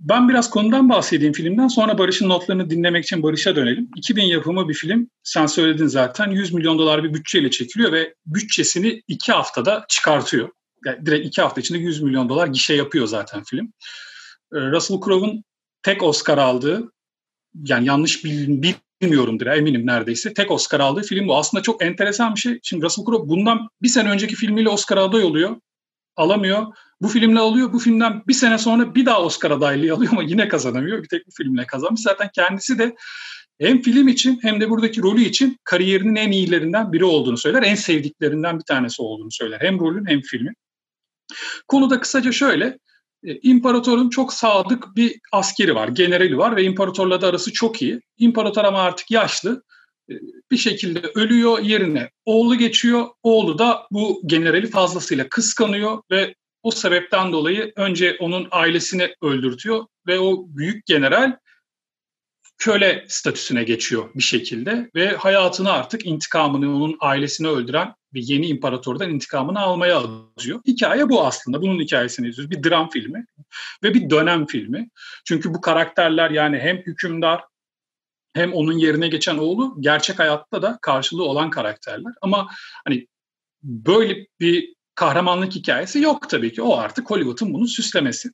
[0.00, 3.90] Ben biraz konudan bahsedeyim filmden sonra Barış'ın notlarını dinlemek için Barış'a dönelim.
[3.96, 5.10] 2000 yapımı bir film.
[5.22, 10.48] Sen söyledin zaten 100 milyon dolar bir bütçeyle çekiliyor ve bütçesini iki haftada çıkartıyor.
[10.86, 13.72] Yani direkt iki hafta içinde 100 milyon dolar gişe yapıyor zaten film.
[14.54, 15.44] Ee, Russell Crowe'un
[15.82, 16.92] tek Oscar aldığı,
[17.54, 21.36] yani yanlış bilmiyorumdur eminim neredeyse, tek Oscar aldığı film bu.
[21.36, 22.58] Aslında çok enteresan bir şey.
[22.62, 25.56] Şimdi Russell Crowe bundan bir sene önceki filmiyle Oscar aday oluyor.
[26.16, 26.66] Alamıyor.
[27.00, 27.72] Bu filmle alıyor.
[27.72, 31.02] Bu filmden bir sene sonra bir daha Oscar adaylığı alıyor ama yine kazanamıyor.
[31.02, 32.00] Bir tek bu filmle kazanmış.
[32.00, 32.94] Zaten kendisi de
[33.60, 37.62] hem film için hem de buradaki rolü için kariyerinin en iyilerinden biri olduğunu söyler.
[37.62, 39.60] En sevdiklerinden bir tanesi olduğunu söyler.
[39.60, 40.54] Hem rolün hem filmin.
[41.68, 42.78] Konuda kısaca şöyle.
[43.24, 48.00] E, imparatorun çok sadık bir askeri var, generali var ve imparatorla da arası çok iyi.
[48.18, 49.62] İmparator ama artık yaşlı.
[50.10, 50.14] E,
[50.50, 53.06] bir şekilde ölüyor yerine oğlu geçiyor.
[53.22, 60.18] Oğlu da bu generali fazlasıyla kıskanıyor ve o sebepten dolayı önce onun ailesini öldürtüyor ve
[60.18, 61.36] o büyük general
[62.64, 69.10] köle statüsüne geçiyor bir şekilde ve hayatını artık intikamını onun ailesini öldüren bir yeni imparatordan
[69.10, 70.60] intikamını almaya alıyor.
[70.66, 71.62] Hikaye bu aslında.
[71.62, 72.50] Bunun hikayesini izliyoruz.
[72.50, 73.26] Bir dram filmi.
[73.82, 74.90] ve bir dönem filmi.
[75.24, 77.44] Çünkü bu karakterler yani hem hükümdar
[78.34, 82.12] hem onun yerine geçen oğlu gerçek hayatta da karşılığı olan karakterler.
[82.22, 82.48] Ama
[82.84, 83.06] hani
[83.62, 86.62] böyle bir kahramanlık hikayesi yok tabii ki.
[86.62, 88.30] O artık Hollywood'un bunu süslemesi.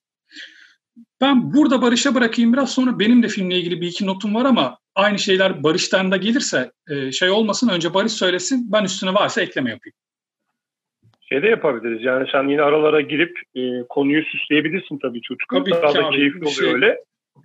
[1.21, 4.79] Ben burada Barış'a bırakayım biraz sonra benim de filmle ilgili bir iki notum var ama
[4.95, 9.71] aynı şeyler Barış'tan da gelirse e, şey olmasın önce Barış söylesin ben üstüne varsa ekleme
[9.71, 9.95] yapayım.
[11.21, 15.49] Şey de yapabiliriz yani sen yine aralara girip e, konuyu süsleyebilirsin tabii çocuk.
[15.55, 16.99] Tabii Daha da keyifli bir oluyor şey- öyle.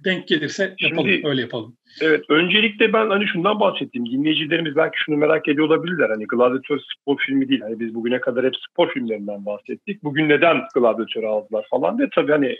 [0.06, 1.76] Denk gelirse yapalım Şimdi- öyle yapalım.
[2.02, 4.06] Evet, öncelikle ben hani şundan bahsettim.
[4.06, 6.10] Dinleyicilerimiz belki şunu merak ediyor olabilirler.
[6.10, 7.62] Hani Gladiator spor filmi değil.
[7.62, 10.04] Hani biz bugüne kadar hep spor filmlerinden bahsettik.
[10.04, 12.10] Bugün neden Gladiator'u aldılar falan diye.
[12.16, 12.58] Tabii hani e,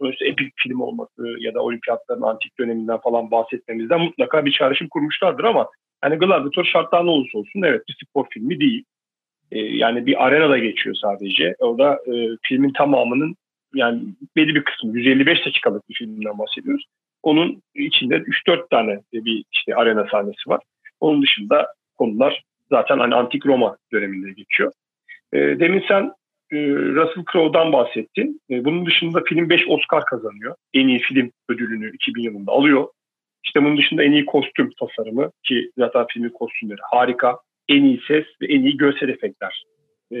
[0.00, 5.44] sonuçta epik film olması ya da olimpiyatların antik döneminden falan bahsetmemizden mutlaka bir çağrışım kurmuşlardır
[5.44, 5.68] ama
[6.00, 8.84] hani Gladiator şartlar ne olursa olsun evet bir spor filmi değil.
[9.52, 11.54] E, yani bir arenada geçiyor sadece.
[11.58, 13.36] Orada e, filmin tamamının
[13.74, 14.02] yani
[14.36, 16.84] belli bir kısmı 155 dakikalık bir filmden bahsediyoruz.
[17.22, 20.60] Onun içinde 3-4 tane bir işte arena sahnesi var.
[21.00, 21.66] Onun dışında
[21.98, 24.72] konular zaten hani antik Roma döneminde geçiyor.
[25.32, 26.12] E, demin sen
[26.52, 28.40] e, Russell Crowe'dan bahsettin.
[28.50, 30.54] E, bunun dışında film 5 Oscar kazanıyor.
[30.74, 32.88] En iyi film ödülünü 2000 yılında alıyor.
[33.44, 37.38] İşte bunun dışında en iyi kostüm tasarımı ki zaten filmin kostümleri harika.
[37.68, 39.64] En iyi ses ve en iyi görsel efektler
[40.12, 40.18] e,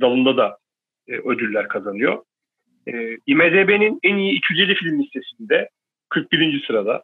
[0.00, 0.58] dalında da
[1.08, 2.22] ödüller kazanıyor.
[2.86, 5.68] E, IMDB'nin en iyi 250 film listesinde
[6.08, 6.64] 41.
[6.66, 7.02] sırada.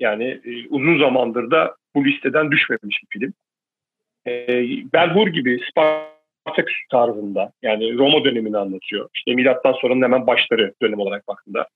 [0.00, 3.32] Yani e, uzun zamandır da bu listeden düşmemiş bir film.
[4.26, 4.46] E,
[4.92, 9.08] Ben Hur gibi Spartacus tarzında yani Roma dönemini anlatıyor.
[9.14, 11.66] İşte milattan sonranın hemen başları dönem olarak baktığında.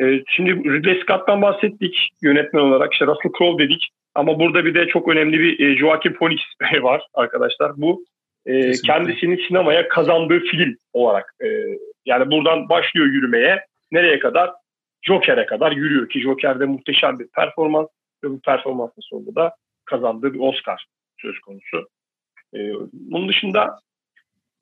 [0.00, 2.92] E, şimdi Ridley Scott'tan bahsettik yönetmen olarak.
[2.92, 3.88] İşte Russell Crowe dedik.
[4.14, 6.40] Ama burada bir de çok önemli bir e, Joaquin Phoenix
[6.82, 7.72] var arkadaşlar.
[7.76, 8.04] Bu
[8.46, 8.86] e, Kesinlikle.
[8.92, 11.34] kendisinin sinemaya kazandığı film olarak.
[11.42, 11.46] E,
[12.08, 13.66] yani buradan başlıyor yürümeye.
[13.92, 14.50] Nereye kadar?
[15.02, 17.88] Joker'e kadar yürüyor ki Joker'de muhteşem bir performans
[18.24, 19.54] ve bu performansın sonunda da
[19.84, 20.86] kazandığı bir Oscar
[21.20, 21.88] söz konusu.
[22.54, 23.78] Ee, bunun dışında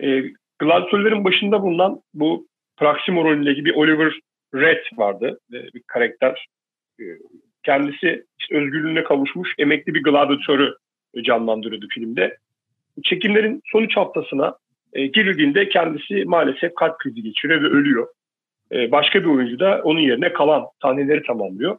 [0.03, 0.23] e,
[0.59, 4.13] Gladiatörlerin başında bulunan bu Proximo rolündeki bir Oliver
[4.55, 5.39] Red vardı.
[5.53, 6.47] e, bir karakter.
[7.01, 7.05] E,
[7.63, 10.75] kendisi işte özgürlüğüne kavuşmuş emekli bir gladyatörü
[11.23, 12.37] canlandırıyordu filmde.
[13.05, 14.57] Çekimlerin son üç haftasına
[14.97, 18.07] e, girildiğinde kendisi maalesef kalp krizi geçiriyor ve ölüyor.
[18.73, 21.79] E, başka bir oyuncu da onun yerine kalan sahneleri tamamlıyor.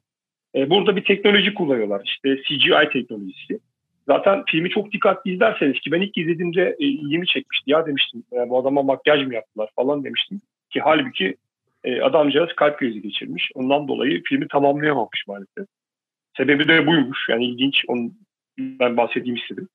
[0.55, 2.01] E, burada bir teknoloji kullanıyorlar.
[2.05, 3.59] İşte CGI teknolojisi.
[4.07, 7.71] Zaten filmi çok dikkatli izlerseniz ki ben ilk izlediğimde e, ilgimi çekmişti.
[7.71, 10.41] Ya demiştim e, bu adama makyaj mı yaptılar falan demiştim.
[10.69, 11.35] Ki halbuki
[11.83, 13.51] e, adamcağız kalp krizi geçirmiş.
[13.55, 15.65] Ondan dolayı filmi tamamlayamamış maalesef.
[16.37, 17.29] Sebebi de buymuş.
[17.29, 17.83] Yani ilginç.
[17.87, 18.11] Onu
[18.59, 19.67] ben bahsedeyim istedim.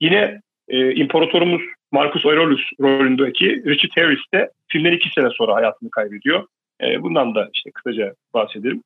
[0.00, 1.62] Yine e, imparatorumuz
[1.92, 6.46] Marcus Aurelius rolündeki Richard Harris de filmden iki sene sonra hayatını kaybediyor.
[6.82, 8.82] E, bundan da işte kısaca bahsedelim.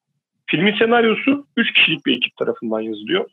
[0.46, 3.24] Filmin senaryosu üç kişilik bir ekip tarafından yazılıyor.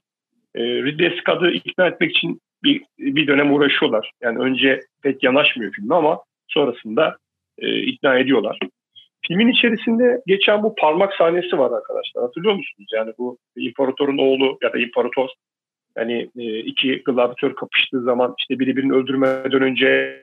[0.55, 4.11] E, Ridley Scott'ı ikna etmek için bir, bir dönem uğraşıyorlar.
[4.21, 7.17] Yani önce pek yanaşmıyor filmi ama sonrasında
[7.59, 8.59] e, ikna ediyorlar.
[9.27, 12.23] Filmin içerisinde geçen bu parmak sahnesi var arkadaşlar.
[12.23, 12.89] Hatırlıyor musunuz?
[12.93, 15.29] Yani bu imparatorun oğlu ya da imparator
[15.97, 20.21] yani e, iki gladyatör kapıştığı zaman işte biri birini öldürmeden önce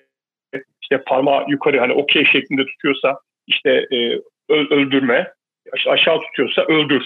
[0.82, 5.32] işte parmağı yukarı hani okey şeklinde tutuyorsa işte e, öldürme,
[5.72, 7.02] aş- aşağı tutuyorsa öldür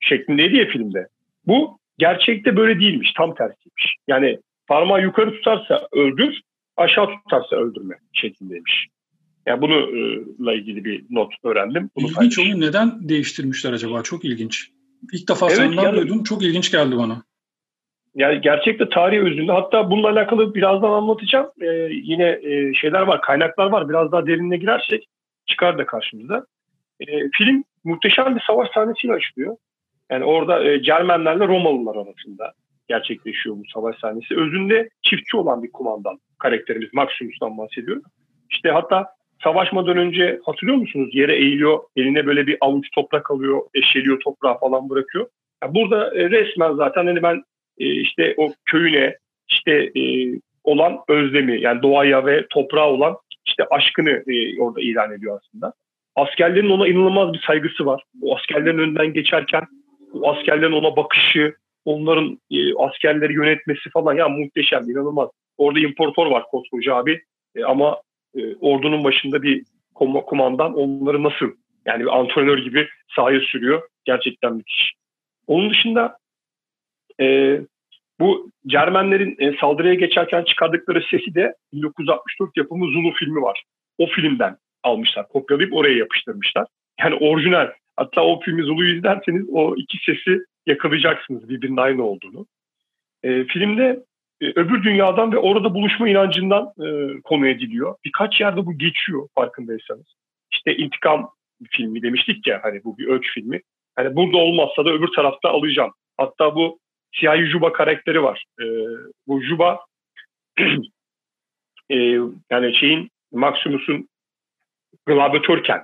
[0.00, 1.06] şeklindeydi ya filmde.
[1.46, 3.96] Bu gerçekte böyle değilmiş, tam tersiymiş.
[4.08, 6.40] Yani parmağı yukarı tutarsa öldür,
[6.76, 8.86] aşağı tutarsa öldürme şeklindeymiş.
[9.46, 11.90] Yani bununla ilgili bir not öğrendim.
[11.96, 14.02] Bunu İlginç onu neden değiştirmişler acaba?
[14.02, 14.68] Çok ilginç.
[15.12, 16.24] İlk defa Evet, senden yani- duydum.
[16.24, 17.22] Çok ilginç geldi bana.
[18.14, 21.46] Yani gerçekte tarih özünde hatta bununla alakalı birazdan anlatacağım.
[21.60, 23.88] Ee, yine e, şeyler var, kaynaklar var.
[23.88, 25.08] Biraz daha derinine girersek
[25.46, 26.46] çıkar da karşımıza.
[27.00, 27.06] Ee,
[27.38, 29.56] film muhteşem bir savaş sahnesiyle açılıyor.
[30.10, 32.52] Yani orada e, Cermenlerle Romalılar arasında
[32.88, 34.36] gerçekleşiyor bu savaş sahnesi.
[34.36, 38.02] Özünde çiftçi olan bir kumandan karakterimiz Maximus'tan bahsediyorum.
[38.50, 39.06] İşte hatta
[39.44, 41.10] savaşmadan önce hatırlıyor musunuz?
[41.12, 45.26] Yere eğiliyor, eline böyle bir avuç toprak alıyor, eşeliyor toprağı falan bırakıyor.
[45.62, 47.42] Yani burada e, resmen zaten hani ben
[47.78, 49.16] e, işte o köyüne
[49.50, 50.02] işte e,
[50.64, 53.16] olan özlemi yani doğaya ve toprağa olan
[53.46, 55.72] işte aşkını e, orada ilan ediyor aslında.
[56.16, 58.02] Askerlerin ona inanılmaz bir saygısı var.
[58.22, 59.62] O askerlerin önünden geçerken
[60.12, 61.54] o askerlerin ona bakışı,
[61.84, 65.28] onların e, askerleri yönetmesi falan ya muhteşem, inanılmaz.
[65.58, 67.20] Orada imparator var koskoca abi
[67.56, 68.00] E, ama
[68.60, 69.62] ordunun başında bir
[69.94, 71.46] kom- kumandan onları nasıl
[71.86, 73.82] yani bir antrenör gibi sahaya sürüyor.
[74.04, 74.92] Gerçekten müthiş.
[75.46, 76.16] Onun dışında
[77.20, 77.58] e,
[78.20, 83.62] bu Cermenlerin e, saldırıya geçerken çıkardıkları sesi de 1964 yapımı Zulu filmi var.
[83.98, 86.66] O filmden almışlar, kopyalayıp oraya yapıştırmışlar.
[87.00, 87.70] Yani orijinal.
[87.96, 92.46] Hatta o filmi Zulu'yu izlerseniz o iki sesi yakalayacaksınız birbirinin aynı olduğunu.
[93.22, 94.02] E, filmde
[94.40, 97.94] e, öbür dünyadan ve orada buluşma inancından e, konu ediliyor.
[98.04, 100.14] Birkaç yerde bu geçiyor farkındaysanız.
[100.52, 101.30] İşte intikam
[101.70, 103.60] filmi demiştik ya hani bu bir ölç filmi.
[103.96, 105.90] Hani burada olmazsa da öbür tarafta alacağım.
[106.16, 106.78] Hatta bu
[107.12, 108.44] siyahi Juba karakteri var.
[108.60, 108.64] E,
[109.26, 109.80] bu Juba
[111.90, 111.96] e,
[112.50, 114.08] yani şeyin Maximus'un
[115.06, 115.82] gladyatörken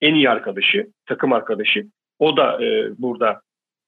[0.00, 1.86] en iyi arkadaşı, takım arkadaşı.
[2.18, 3.40] O da e, burada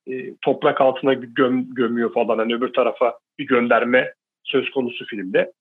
[0.06, 2.38] e, toprak altına göm, gömüyor falan.
[2.38, 4.12] Hani öbür tarafa bir gönderme
[4.44, 5.52] söz konusu filmde.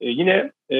[0.00, 0.78] E, yine e,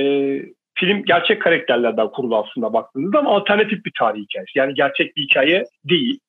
[0.74, 4.59] film gerçek karakterlerden kurulu aslında baktığınızda ama alternatif bir tarih hikayesi.
[4.59, 6.20] Yani gerçek bir hikaye değil.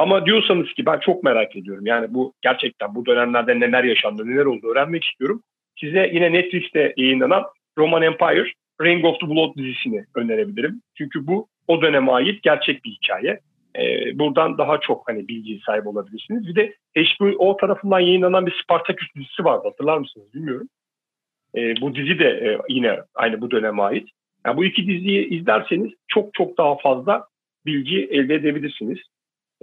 [0.00, 1.86] Ama diyorsanız ki ben çok merak ediyorum.
[1.86, 5.42] Yani bu gerçekten bu dönemlerde neler yaşandı, neler oldu öğrenmek istiyorum.
[5.80, 7.44] Size yine Netflix'te yayınlanan
[7.78, 10.82] Roman Empire, Ring of the Blood dizisini önerebilirim.
[10.98, 13.40] Çünkü bu o döneme ait gerçek bir hikaye.
[13.78, 16.46] Ee, buradan daha çok hani bilgi sahibi olabilirsiniz.
[16.46, 20.68] Bir de HBO tarafından yayınlanan bir Spartacus dizisi vardı hatırlar mısınız bilmiyorum.
[21.56, 24.08] Ee, bu dizi de e, yine aynı bu döneme ait.
[24.46, 27.24] Yani bu iki diziyi izlerseniz çok çok daha fazla
[27.66, 28.98] bilgi elde edebilirsiniz.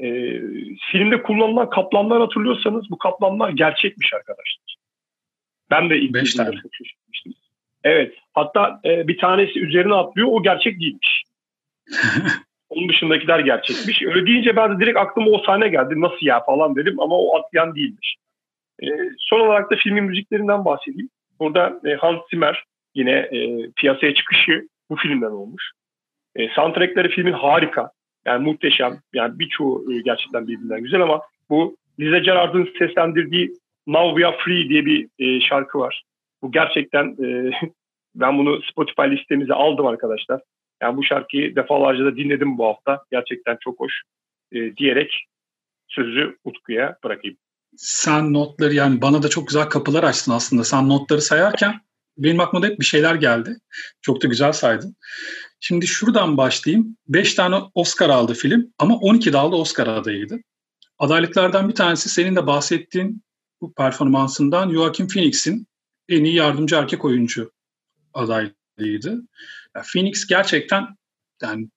[0.03, 0.41] Ee,
[0.91, 4.75] filmde kullanılan kaplanlar hatırlıyorsanız bu kaplanlar gerçekmiş arkadaşlar.
[5.71, 6.51] Ben de ilk Beş tane.
[6.51, 7.33] çok şaşırmıştım.
[7.83, 8.13] Evet.
[8.33, 10.27] Hatta e, bir tanesi üzerine atlıyor.
[10.31, 11.23] O gerçek değilmiş.
[12.69, 14.01] Onun dışındakiler gerçekmiş.
[14.01, 16.01] Öyle deyince ben de direkt aklıma o sahne geldi.
[16.01, 18.15] Nasıl ya falan dedim ama o atlayan değilmiş.
[18.83, 18.87] E,
[19.17, 21.09] son olarak da filmin müziklerinden bahsedeyim.
[21.39, 22.63] Burada e, Hans Zimmer
[22.95, 25.71] yine e, piyasaya çıkışı bu filmden olmuş.
[26.35, 27.91] E, soundtrackleri filmin harika.
[28.27, 28.99] Yani muhteşem.
[29.13, 33.53] Yani birçoğu e, gerçekten birbirinden güzel ama bu Liza Gerard'ın seslendirdiği
[33.87, 36.03] Now We Are Free diye bir e, şarkı var.
[36.41, 37.51] Bu gerçekten e,
[38.15, 40.41] ben bunu Spotify listemize aldım arkadaşlar.
[40.81, 43.03] Yani bu şarkıyı defalarca da dinledim bu hafta.
[43.11, 43.93] Gerçekten çok hoş
[44.51, 45.25] e, diyerek
[45.87, 47.37] sözü Utku'ya bırakayım.
[47.77, 50.63] Sen notları yani bana da çok güzel kapılar açtın aslında.
[50.63, 51.81] Sen notları sayarken
[52.17, 53.57] benim aklıma da hep bir şeyler geldi.
[54.01, 54.95] Çok da güzel saydın.
[55.59, 56.97] Şimdi şuradan başlayayım.
[57.07, 60.39] 5 tane Oscar aldı film ama 12 dalda Oscar adayıydı.
[60.99, 63.23] Adaylıklardan bir tanesi senin de bahsettiğin
[63.61, 65.67] bu performansından Joaquin Phoenix'in
[66.09, 67.51] en iyi yardımcı erkek oyuncu
[68.13, 69.09] adaylığıydı.
[69.75, 70.97] Yani Phoenix gerçekten
[71.41, 71.69] yani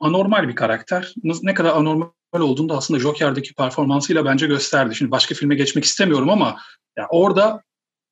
[0.00, 1.14] anormal bir karakter.
[1.42, 4.94] Ne kadar anormal olduğunu da aslında Joker'deki performansıyla bence gösterdi.
[4.94, 6.58] Şimdi başka filme geçmek istemiyorum ama
[6.96, 7.62] yani orada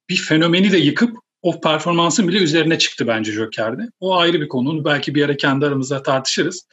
[0.08, 3.88] bir fenomeni de yıkıp o performansın bile üzerine çıktı bence Joker'de.
[4.00, 4.70] O ayrı bir konu.
[4.70, 6.66] Onu belki bir ara kendi aramızda tartışırız.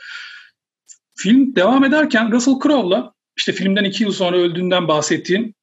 [1.15, 5.55] Film devam ederken Russell Crowe'la işte filmden iki yıl sonra öldüğünden bahsettiğin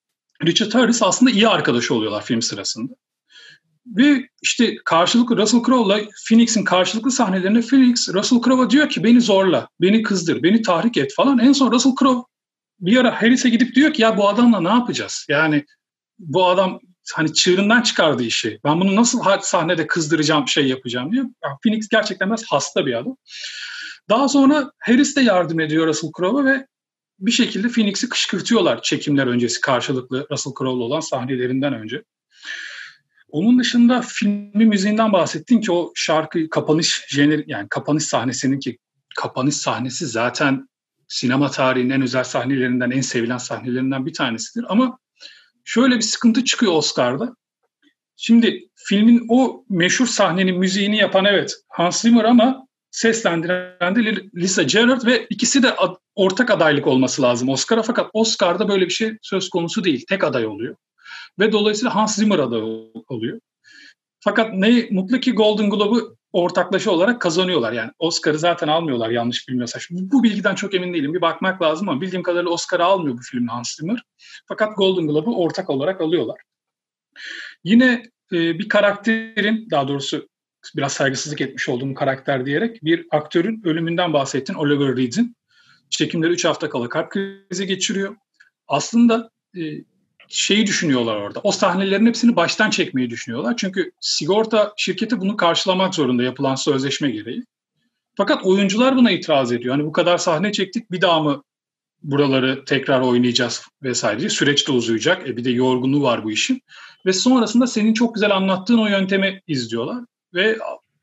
[0.45, 2.93] Richard Harris aslında iyi arkadaşı oluyorlar film sırasında.
[3.87, 9.69] Ve işte karşılıklı Russell Crowe'la Phoenix'in karşılıklı sahnelerinde Phoenix Russell Crowe'a diyor ki beni zorla,
[9.81, 11.39] beni kızdır, beni tahrik et falan.
[11.39, 12.23] En son Russell Crowe
[12.81, 15.27] bir ara Harris'e gidip diyor ki ya bu adamla ne yapacağız?
[15.29, 15.65] Yani
[16.19, 16.81] bu adam
[17.15, 18.61] hani çığırından çıkardı işi.
[18.65, 21.27] Ben bunu nasıl sahnede kızdıracağım, şey yapacağım diyor.
[21.63, 23.17] Phoenix gerçekten biraz hasta bir adam.
[24.11, 26.67] Daha sonra Harris de yardım ediyor Russell Crowe'a ve
[27.19, 32.03] bir şekilde Phoenix'i kışkırtıyorlar çekimler öncesi karşılıklı Russell Crowe'la olan sahnelerinden önce.
[33.29, 38.79] Onun dışında filmin müziğinden bahsettin ki o şarkı kapanış jener yani kapanış sahnesinin ki
[39.17, 40.69] kapanış sahnesi zaten
[41.09, 44.67] sinema tarihinin en özel sahnelerinden, en sevilen sahnelerinden bir tanesidir.
[44.69, 44.99] Ama
[45.67, 47.37] şöyle bir sıkıntı çıkıyor Oscar'da.
[48.17, 55.07] Şimdi filmin o meşhur sahnenin müziğini yapan evet Hans Zimmer ama seslendiren de Lisa Gerrard
[55.07, 59.49] ve ikisi de ad, ortak adaylık olması lazım Oscar'a fakat Oscar'da böyle bir şey söz
[59.51, 60.05] konusu değil.
[60.09, 60.77] Tek aday oluyor.
[61.39, 62.61] Ve dolayısıyla Hans Zimmer aday
[63.09, 63.41] oluyor.
[64.21, 67.73] Fakat ne mutlu ki Golden Globe'u ortaklaşa olarak kazanıyorlar.
[67.73, 69.81] Yani Oscar'ı zaten almıyorlar yanlış bilmiyorsam.
[69.81, 71.15] Şimdi bu bilgiden çok emin değilim.
[71.15, 74.03] Bir bakmak lazım ama bildiğim kadarıyla Oscar'ı almıyor bu film Hans Zimmer.
[74.49, 76.41] Fakat Golden Globe'u ortak olarak alıyorlar.
[77.65, 80.29] Yine e, bir karakterin daha doğrusu
[80.77, 85.37] biraz saygısızlık etmiş olduğum karakter diyerek bir aktörün ölümünden bahsettin Oliver Reed'in.
[85.91, 88.17] Çekimleri 3 hafta kala kalp krizi geçiriyor.
[88.69, 89.61] Aslında e,
[90.29, 91.41] şeyi düşünüyorlar orada.
[91.43, 93.55] O sahnelerin hepsini baştan çekmeyi düşünüyorlar.
[93.57, 97.45] Çünkü sigorta şirketi bunu karşılamak zorunda yapılan sözleşme gereği.
[98.17, 99.75] Fakat oyuncular buna itiraz ediyor.
[99.75, 101.43] Hani bu kadar sahne çektik bir daha mı
[102.03, 104.29] buraları tekrar oynayacağız vesaire.
[104.29, 105.29] Süreç de uzayacak.
[105.29, 106.63] E bir de yorgunluğu var bu işin.
[107.07, 110.05] Ve sonrasında senin çok güzel anlattığın o yöntemi izliyorlar.
[110.35, 110.59] Ve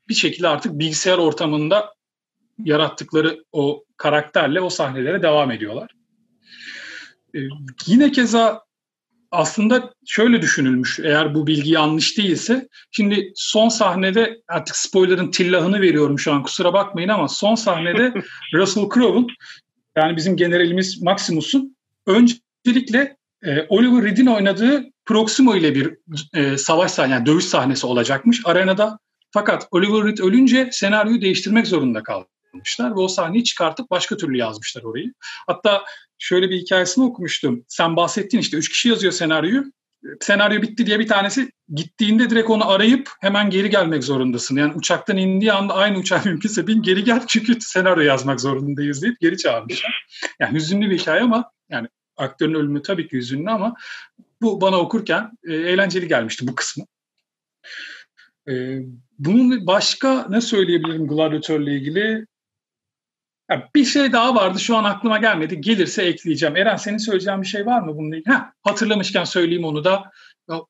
[0.08, 1.94] bir şekilde artık bilgisayar ortamında
[2.64, 5.90] yarattıkları o karakterle o sahnelere devam ediyorlar.
[7.34, 7.38] Ee,
[7.86, 8.64] yine keza
[9.34, 16.18] aslında şöyle düşünülmüş eğer bu bilgi yanlış değilse şimdi son sahnede artık spoiler'ın tillahını veriyorum
[16.18, 18.14] şu an kusura bakmayın ama son sahnede
[18.54, 19.28] Russell Crowe'un
[19.96, 21.76] yani bizim generalimiz Maximus'un
[22.06, 25.94] öncelikle e, Oliver Reed'in oynadığı Proximo ile bir
[26.34, 28.98] e, savaş sahnesi, yani dövüş sahnesi olacakmış arenada.
[29.30, 34.82] Fakat Oliver Reed ölünce senaryoyu değiştirmek zorunda kalmışlar ve o sahneyi çıkartıp başka türlü yazmışlar
[34.82, 35.12] orayı.
[35.46, 35.84] Hatta
[36.24, 37.64] şöyle bir hikayesini okumuştum.
[37.68, 39.64] Sen bahsettin işte üç kişi yazıyor senaryoyu.
[40.20, 44.56] Senaryo bitti diye bir tanesi gittiğinde direkt onu arayıp hemen geri gelmek zorundasın.
[44.56, 49.20] Yani uçaktan indiği anda aynı uçağa mümkünse bin geri gel çünkü senaryo yazmak zorundayız deyip
[49.20, 50.06] geri çağırmışlar.
[50.40, 53.74] Yani hüzünlü bir hikaye ama yani aktörün ölümü tabii ki hüzünlü ama
[54.42, 56.84] bu bana okurken e, eğlenceli gelmişti bu kısmı.
[58.48, 58.78] E,
[59.18, 62.26] bunun başka ne söyleyebilirim gladyatörle ilgili?
[63.50, 65.60] Ya bir şey daha vardı şu an aklıma gelmedi.
[65.60, 66.56] Gelirse ekleyeceğim.
[66.56, 68.34] Eren senin söyleyeceğin bir şey var mı bununla ilgili?
[68.34, 70.10] Heh, hatırlamışken söyleyeyim onu da.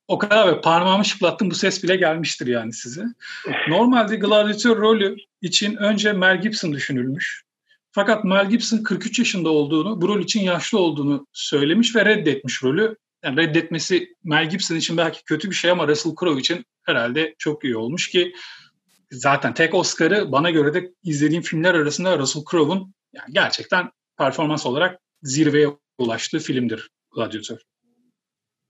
[0.09, 3.05] O kadar ve parmağımı şıklattım bu ses bile gelmiştir yani size.
[3.69, 7.45] Normalde gladyatör rolü için önce Mel Gibson düşünülmüş.
[7.93, 12.97] Fakat Mel Gibson 43 yaşında olduğunu, bu rol için yaşlı olduğunu söylemiş ve reddetmiş rolü.
[13.25, 17.65] Yani reddetmesi Mel Gibson için belki kötü bir şey ama Russell Crowe için herhalde çok
[17.65, 18.33] iyi olmuş ki
[19.15, 25.01] zaten tek Oscar'ı bana göre de izlediğim filmler arasında Russell Crowe'un yani gerçekten performans olarak
[25.23, 27.59] zirveye ulaştığı filmdir Gladiator.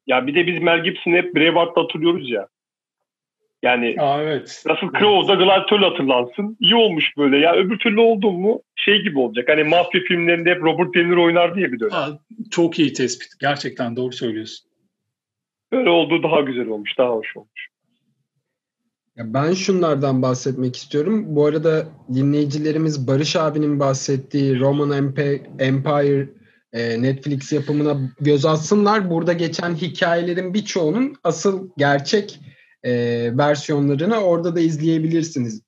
[0.07, 2.49] Ya bir de biz Mel Gibson'ı hep Braveheart'ta hatırlıyoruz ya.
[3.63, 4.65] Yani Aa, evet.
[4.69, 6.57] Russell Crowe'da Gladiator'la hatırlansın.
[6.61, 7.39] İyi olmuş böyle.
[7.39, 9.49] Ya öbür türlü oldu mu şey gibi olacak.
[9.49, 11.93] Hani mafya filmlerinde hep Robert De Niro oynar diye bir dönem.
[11.93, 12.19] Aa,
[12.51, 13.29] çok iyi tespit.
[13.41, 14.71] Gerçekten doğru söylüyorsun.
[15.73, 16.99] Böyle olduğu daha güzel olmuş.
[16.99, 17.69] Daha hoş olmuş.
[19.17, 21.25] Ben şunlardan bahsetmek istiyorum.
[21.37, 24.93] Bu arada dinleyicilerimiz Barış abinin bahsettiği Roman
[25.59, 26.29] Empire
[26.73, 29.11] e, Netflix yapımına göz atsınlar.
[29.11, 32.41] Burada geçen hikayelerin birçoğunun asıl gerçek
[32.83, 32.93] e,
[33.39, 35.63] versiyonlarını orada da izleyebilirsiniz.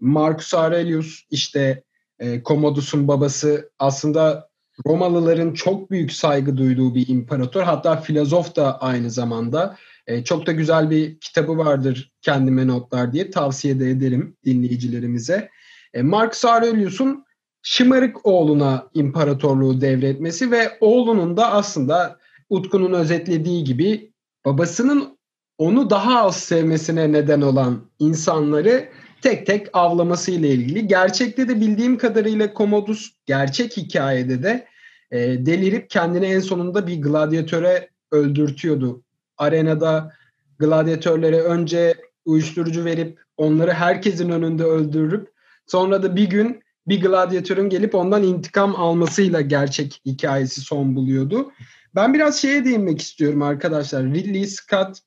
[0.00, 1.82] Marcus Aurelius işte
[2.18, 4.50] e, Commodus'un babası aslında
[4.86, 7.62] Romalıların çok büyük saygı duyduğu bir imparator.
[7.62, 9.76] Hatta filozof da aynı zamanda.
[10.10, 15.50] E, çok da güzel bir kitabı vardır kendime notlar diye tavsiye de ederim dinleyicilerimize.
[15.94, 17.24] E, Marcus Aurelius'un
[17.62, 24.12] şımarık oğluna imparatorluğu devretmesi ve oğlunun da aslında Utku'nun özetlediği gibi
[24.44, 25.18] babasının
[25.58, 28.88] onu daha az sevmesine neden olan insanları
[29.22, 30.86] tek tek avlaması ile ilgili.
[30.86, 34.66] Gerçekte de bildiğim kadarıyla Commodus gerçek hikayede de
[35.10, 39.02] e, delirip kendini en sonunda bir gladyatöre öldürtüyordu.
[39.40, 40.12] Arenada
[40.58, 45.32] gladyatörlere önce uyuşturucu verip onları herkesin önünde öldürüp
[45.66, 51.52] sonra da bir gün bir gladyatörün gelip ondan intikam almasıyla gerçek hikayesi son buluyordu.
[51.94, 54.04] Ben biraz şeye değinmek istiyorum arkadaşlar.
[54.04, 54.98] Ridley Scott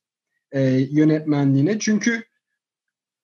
[0.52, 0.60] e,
[0.90, 1.78] yönetmenliğine.
[1.78, 2.24] Çünkü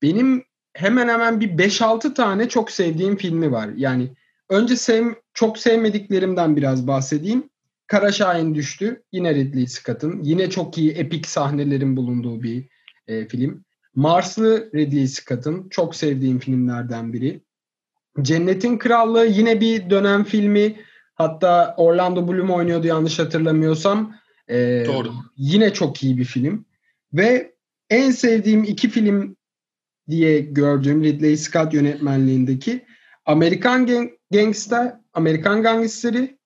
[0.02, 0.44] benim
[0.74, 3.68] hemen hemen bir 5-6 tane çok sevdiğim filmi var.
[3.76, 4.14] Yani
[4.48, 7.49] önce sev, çok sevmediklerimden biraz bahsedeyim.
[7.90, 9.02] Kara Şahin düştü.
[9.12, 10.22] Yine Ridley Scott'ın.
[10.22, 12.68] Yine çok iyi epik sahnelerin bulunduğu bir
[13.06, 13.64] e, film.
[13.94, 17.40] Marslı Ridley Scott'ın çok sevdiğim filmlerden biri.
[18.22, 20.76] Cennetin Krallığı yine bir dönem filmi.
[21.14, 24.14] Hatta Orlando Bloom oynuyordu yanlış hatırlamıyorsam.
[24.48, 25.12] Ee, Doğru.
[25.36, 26.64] Yine çok iyi bir film.
[27.12, 27.54] Ve
[27.90, 29.36] en sevdiğim iki film
[30.10, 32.84] diye gördüğüm Ridley Scott yönetmenliğindeki
[33.26, 36.39] Amerikan Gang Gangster, Amerikan Gangsteri,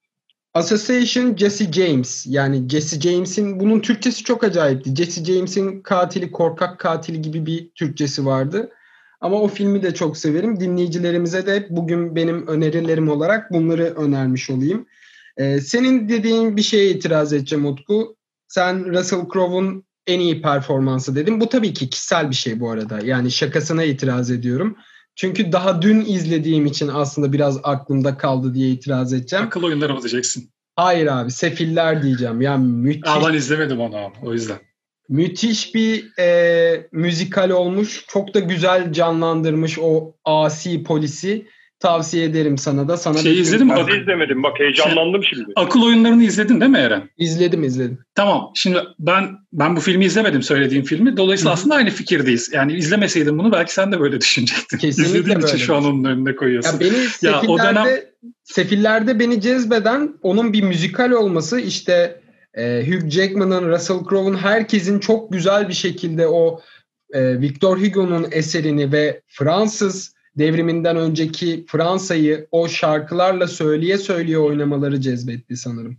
[0.54, 2.26] Association Jesse James.
[2.26, 4.94] Yani Jesse James'in bunun Türkçesi çok acayipti.
[4.94, 8.70] Jesse James'in katili, korkak katili gibi bir Türkçesi vardı.
[9.20, 10.60] Ama o filmi de çok severim.
[10.60, 14.86] Dinleyicilerimize de bugün benim önerilerim olarak bunları önermiş olayım.
[15.36, 18.16] Ee, senin dediğin bir şeye itiraz edeceğim Utku.
[18.48, 21.40] Sen Russell Crowe'un en iyi performansı dedim.
[21.40, 22.98] Bu tabii ki kişisel bir şey bu arada.
[23.04, 24.76] Yani şakasına itiraz ediyorum.
[25.16, 29.44] Çünkü daha dün izlediğim için aslında biraz aklımda kaldı diye itiraz edeceğim.
[29.46, 30.50] Akıl oyunları mı diyeceksin?
[30.76, 32.40] Hayır abi Sefiller diyeceğim.
[32.40, 33.12] Yani müthiş.
[33.12, 34.58] Aa, ben izlemedim onu abi o yüzden.
[35.08, 38.04] Müthiş bir e, müzikal olmuş.
[38.08, 41.46] Çok da güzel canlandırmış o asi polisi.
[41.84, 42.96] Tavsiye ederim sana da.
[42.96, 43.74] Sana Şeyi izledin mi?
[43.76, 44.42] Ben izlemedim.
[44.42, 45.44] Bak heyecanlandım şimdi.
[45.56, 47.10] Akıl oyunlarını izledin değil mi Eren?
[47.18, 47.98] İzledim izledim.
[48.14, 48.50] Tamam.
[48.54, 51.16] Şimdi ben ben bu filmi izlemedim söylediğim filmi.
[51.16, 51.60] Dolayısıyla Hı-hı.
[51.60, 52.50] aslında aynı fikirdeyiz.
[52.52, 54.78] Yani izlemeseydim bunu belki sen de böyle düşünecektin.
[54.78, 55.54] Kesinlikle İzlediğin böyle.
[55.54, 56.72] için şu an onun önünde koyuyorsun.
[56.72, 57.86] Ya beni sefillerde, ya o dönem...
[58.42, 62.20] sefillerde beni cezbeden onun bir müzikal olması işte
[62.54, 66.60] e, Hugh Jackman'ın, Russell Crowe'un herkesin çok güzel bir şekilde o
[67.12, 75.56] e, Victor Hugo'nun eserini ve Fransız devriminden önceki Fransa'yı o şarkılarla söyleye söyleye oynamaları cezbetti
[75.56, 75.96] sanırım.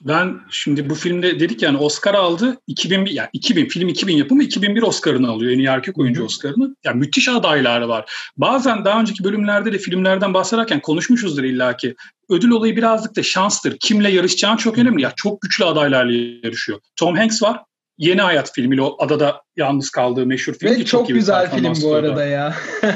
[0.00, 2.56] Ben şimdi bu filmde dedik yani Oscar aldı.
[2.66, 5.52] 2001 yani 2000 film 2000 yapımı 2001 Oscar'ını alıyor.
[5.52, 6.76] En iyi erkek oyuncu Oscar'ını.
[6.84, 8.12] Yani müthiş adaylar var.
[8.36, 11.94] Bazen daha önceki bölümlerde de filmlerden bahsederken konuşmuşuzdur illaki.
[12.30, 13.76] Ödül olayı birazcık da şanstır.
[13.80, 15.02] Kimle yarışacağın çok önemli.
[15.02, 16.80] Ya çok güçlü adaylarla yarışıyor.
[16.96, 17.60] Tom Hanks var.
[17.98, 20.70] Yeni Hayat filmiyle o adada yalnız kaldığı meşhur film.
[20.70, 22.54] Ve çok, çok güzel film bu arada ya.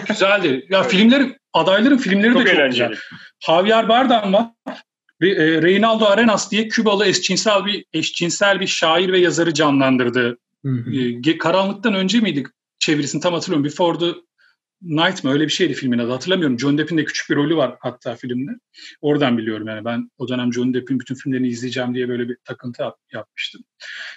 [0.09, 0.67] Güzeldi.
[0.71, 0.91] Ya evet.
[0.91, 2.89] filmlerin adayların filmleri çok de çok eğlenceli.
[2.89, 3.03] güzel.
[3.47, 4.47] Javier Bardem var.
[5.23, 10.39] E, Reynaldo Arenas diye Kübalı eşcinsel bir eşcinsel bir şair ve yazarı canlandırdı.
[11.25, 12.47] E, Karanlıktan önce miydik
[12.79, 13.65] çevirisini tam hatırlıyorum.
[13.65, 14.21] Before the
[14.83, 16.59] Night mı öyle bir şeydi filmin adı hatırlamıyorum.
[16.59, 18.51] John Depp'in de küçük bir rolü var hatta filmde.
[19.01, 22.83] Oradan biliyorum yani ben o dönem John Depp'in bütün filmlerini izleyeceğim diye böyle bir takıntı
[22.83, 23.63] yap, yapmıştım.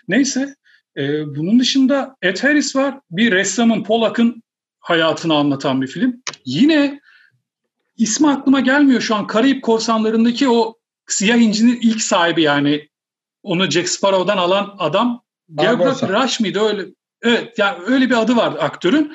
[0.07, 0.55] Neyse
[0.99, 2.99] e, bunun dışında Ed Harris var.
[3.11, 4.43] Bir ressamın Polak'ın
[4.79, 6.23] hayatını anlatan bir film.
[6.45, 6.99] Yine
[7.97, 9.27] ismi aklıma gelmiyor şu an.
[9.27, 10.75] Karayip Korsanları'ndaki o
[11.07, 12.89] siyah incinin ilk sahibi yani
[13.43, 15.23] onu Jack Sparrow'dan alan adam
[15.55, 16.85] Geography Rush mıydı öyle?
[17.21, 19.13] Evet yani öyle bir adı var aktörün.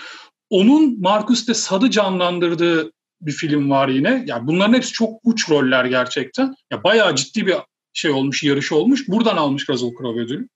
[0.50, 4.24] Onun Marcus de Sadı canlandırdığı bir film var yine.
[4.26, 6.54] Yani bunların hepsi çok uç roller gerçekten.
[6.70, 7.56] Ya bayağı ciddi bir
[7.92, 9.08] şey olmuş, yarış olmuş.
[9.08, 10.48] Buradan almış Russell Crowe ödülü.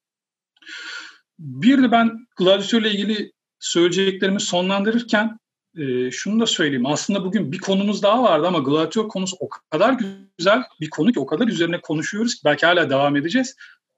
[1.38, 5.38] Bir de ben Gladiator'la ilgili söyleyeceklerimi sonlandırırken
[5.78, 6.86] e, şunu da söyleyeyim.
[6.86, 9.96] Aslında bugün bir konumuz daha vardı ama Gladiator konusu o kadar
[10.38, 13.56] güzel bir konu ki o kadar üzerine konuşuyoruz ki belki hala devam edeceğiz.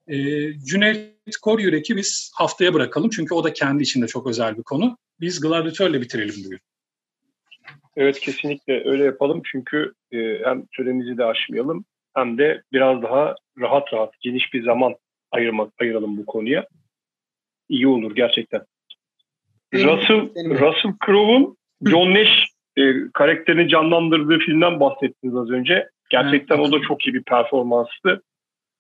[0.09, 0.17] E,
[0.59, 4.99] Cüneyt Koryürek'i biz haftaya bırakalım çünkü o da kendi içinde çok özel bir konu.
[5.21, 6.61] Biz Gladiator'la bitirelim bugün.
[7.97, 11.85] Evet kesinlikle öyle yapalım çünkü e, hem süremizi de aşmayalım
[12.15, 14.95] hem de biraz daha rahat rahat geniş bir zaman
[15.31, 16.67] ayırmak ayıralım bu konuya.
[17.71, 18.61] İyi olur gerçekten.
[19.75, 20.21] Russell,
[20.61, 21.57] Russell Crowe'un
[21.87, 22.47] John Nash
[22.77, 22.83] e,
[23.15, 25.89] karakterini canlandırdığı filmden bahsettiniz az önce.
[26.11, 26.69] Gerçekten evet.
[26.69, 28.23] o da çok iyi bir performanstı.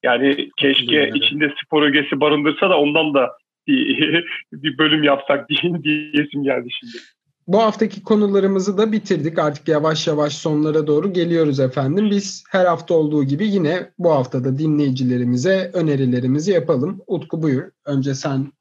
[0.02, 1.16] Yani keşke evet.
[1.16, 3.32] içinde spor ögesi barındırsa da ondan da
[3.66, 5.48] bir, bir bölüm yapsak
[5.82, 6.96] diye diyesim geldi şimdi.
[7.50, 9.38] Bu haftaki konularımızı da bitirdik.
[9.38, 12.10] Artık yavaş yavaş sonlara doğru geliyoruz efendim.
[12.10, 17.00] Biz her hafta olduğu gibi yine bu haftada dinleyicilerimize önerilerimizi yapalım.
[17.06, 17.62] Utku buyur.
[17.84, 18.52] Önce sen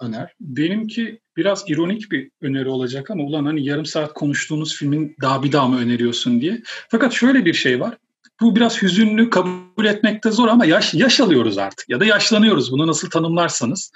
[0.00, 0.34] öner.
[0.40, 5.52] Benimki biraz ironik bir öneri olacak ama ulan hani yarım saat konuştuğunuz filmin daha bir
[5.52, 6.62] daha mı öneriyorsun diye.
[6.88, 7.98] Fakat şöyle bir şey var.
[8.40, 12.86] Bu biraz hüzünlü kabul etmekte zor ama yaş, yaş alıyoruz artık ya da yaşlanıyoruz bunu
[12.86, 13.92] nasıl tanımlarsanız.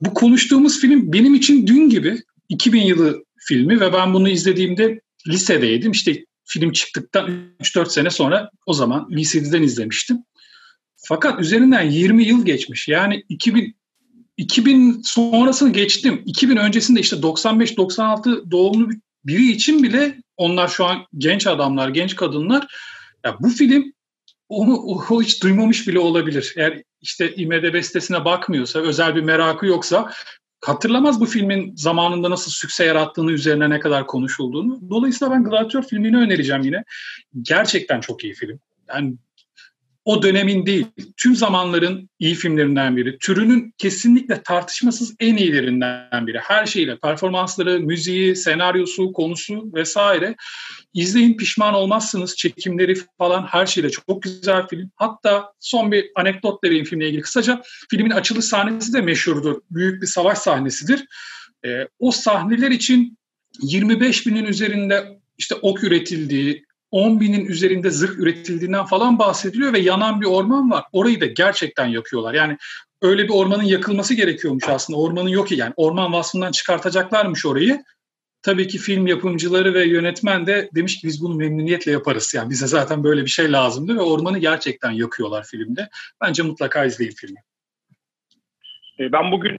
[0.00, 5.92] Bu konuştuğumuz film benim için dün gibi 2000 yılı filmi ve ben bunu izlediğimde lisedeydim.
[5.92, 7.30] İşte film çıktıktan
[7.60, 10.18] 3-4 sene sonra o zaman VCD'den izlemiştim.
[10.96, 12.88] Fakat üzerinden 20 yıl geçmiş.
[12.88, 13.76] Yani 2000
[14.36, 16.22] 2000 sonrasını geçtim.
[16.26, 18.88] 2000 öncesinde işte 95-96 doğumlu
[19.24, 22.66] biri için bile onlar şu an genç adamlar, genç kadınlar.
[23.24, 23.92] Ya bu film
[24.48, 26.54] onu o hiç duymamış bile olabilir.
[26.56, 30.12] Eğer işte IMDB sitesine bakmıyorsa, özel bir merakı yoksa
[30.60, 34.90] hatırlamaz bu filmin zamanında nasıl sükse yarattığını üzerine ne kadar konuşulduğunu.
[34.90, 36.84] Dolayısıyla ben Gladiator filmini önereceğim yine.
[37.42, 38.60] Gerçekten çok iyi film.
[38.88, 39.14] Yani
[40.10, 40.86] o dönemin değil,
[41.16, 43.18] tüm zamanların iyi filmlerinden biri.
[43.18, 46.38] Türünün kesinlikle tartışmasız en iyilerinden biri.
[46.38, 50.36] Her şeyle, performansları, müziği, senaryosu, konusu vesaire.
[50.94, 52.36] İzleyin pişman olmazsınız.
[52.36, 54.90] Çekimleri falan her şeyle çok güzel film.
[54.96, 57.62] Hatta son bir anekdot vereyim filmle ilgili kısaca.
[57.90, 59.60] Filmin açılış sahnesi de meşhurdur.
[59.70, 61.06] Büyük bir savaş sahnesidir.
[61.66, 63.18] E, o sahneler için
[63.62, 70.20] 25 binin üzerinde işte ok üretildiği, 10 binin üzerinde zırh üretildiğinden falan bahsediliyor ve yanan
[70.20, 70.84] bir orman var.
[70.92, 72.34] Orayı da gerçekten yakıyorlar.
[72.34, 72.56] Yani
[73.02, 74.98] öyle bir ormanın yakılması gerekiyormuş aslında.
[74.98, 77.84] Ormanın yok ki yani orman vasfından çıkartacaklarmış orayı.
[78.42, 82.34] Tabii ki film yapımcıları ve yönetmen de demiş ki biz bunu memnuniyetle yaparız.
[82.34, 85.88] Yani bize zaten böyle bir şey lazımdı ve ormanı gerçekten yakıyorlar filmde.
[86.20, 87.40] Bence mutlaka izleyin filmi.
[89.00, 89.58] E, ben bugün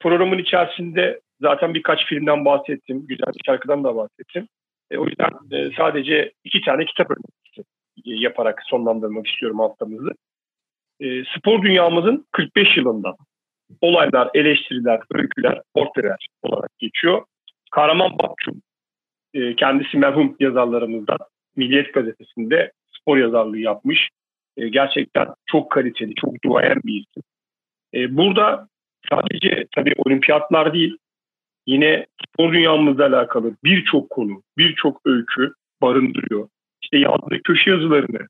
[0.00, 3.06] programın içerisinde zaten birkaç filmden bahsettim.
[3.06, 4.48] Güzel bir şarkıdan da bahsettim.
[4.92, 7.68] E, o yüzden e, sadece iki tane kitap önerisi
[8.04, 10.10] yaparak sonlandırmak istiyorum haftamızı.
[11.00, 13.14] E, spor dünyamızın 45 yılından
[13.80, 17.22] olaylar, eleştiriler, öyküler, portreler olarak geçiyor.
[17.70, 18.62] Kahraman Bakçum,
[19.34, 21.18] e, kendisi merhum yazarlarımızdan
[21.56, 24.08] Milliyet Gazetesi'nde spor yazarlığı yapmış.
[24.56, 27.22] E, gerçekten çok kaliteli, çok duayen bir isim.
[27.94, 28.68] E, burada
[29.10, 30.96] sadece tabii olimpiyatlar değil,
[31.66, 35.52] yine spor dünyamızla alakalı birçok konu, birçok öykü
[35.82, 36.48] barındırıyor.
[36.82, 38.26] İşte yazdığı köşe yazılarını,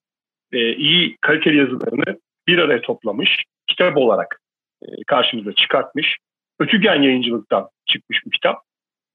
[0.52, 4.40] e, iyi kaliteli yazılarını bir araya toplamış, kitap olarak
[4.82, 6.16] e, karşımıza çıkartmış.
[6.60, 8.56] Ötügen yayıncılıktan çıkmış bu kitap.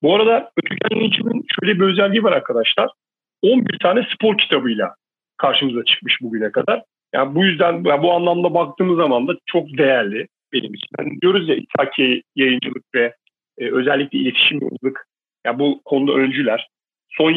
[0.02, 2.90] Bu arada Ötügen yayıncılığın şöyle bir özelliği var arkadaşlar.
[3.42, 4.96] 11 tane spor kitabıyla
[5.38, 6.84] karşımıza çıkmış bugüne kadar.
[7.14, 10.88] Yani bu yüzden yani bu anlamda baktığımız zaman da çok değerli benim için.
[11.00, 13.14] Yani diyoruz ya İthaki yayıncılık ve
[13.58, 15.08] e, özellikle iletişim yayıncılık
[15.46, 16.68] yani bu konuda öncüler.
[17.10, 17.34] Son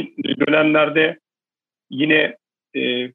[0.46, 1.18] dönemlerde
[1.90, 2.36] yine
[2.76, 3.12] e,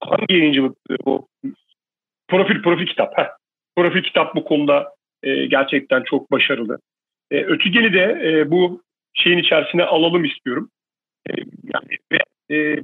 [0.00, 1.28] hangi yayıncılık bu
[2.28, 3.18] profil profil kitap.
[3.18, 3.28] Heh.
[3.76, 4.92] Profil kitap bu konuda
[5.22, 6.78] e, gerçekten çok başarılı.
[7.30, 8.82] E, Ötügel'i de e, bu
[9.14, 10.70] şeyin içerisine alalım istiyorum.
[11.30, 11.32] E,
[11.74, 12.18] yani ve
[12.56, 12.82] e,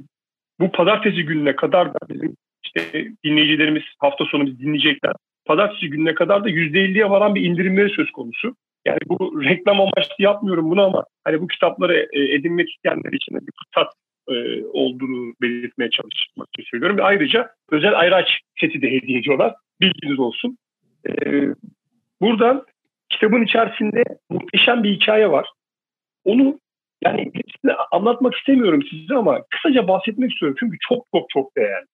[0.59, 5.13] bu pazartesi gününe kadar da bizim işte dinleyicilerimiz hafta sonu dinleyecekler.
[5.45, 8.55] Pazartesi gününe kadar da %50'ye varan bir indirimleri söz konusu.
[8.87, 13.53] Yani bu reklam amaçlı yapmıyorum bunu ama hani bu kitapları e, edinmek isteyenler için bir
[13.63, 13.93] fırsat
[14.29, 16.97] e, olduğunu belirtmeye çalışmak için söylüyorum.
[16.97, 19.55] Ve ayrıca özel ayraç seti de hediye ediyorlar.
[19.81, 20.57] Bilginiz olsun.
[21.09, 21.11] E,
[22.21, 22.65] buradan
[23.09, 25.49] kitabın içerisinde muhteşem bir hikaye var.
[26.25, 26.59] Onu
[27.03, 30.57] yani hepsini anlatmak istemiyorum size ama kısaca bahsetmek istiyorum.
[30.59, 31.87] Çünkü çok çok çok değerli.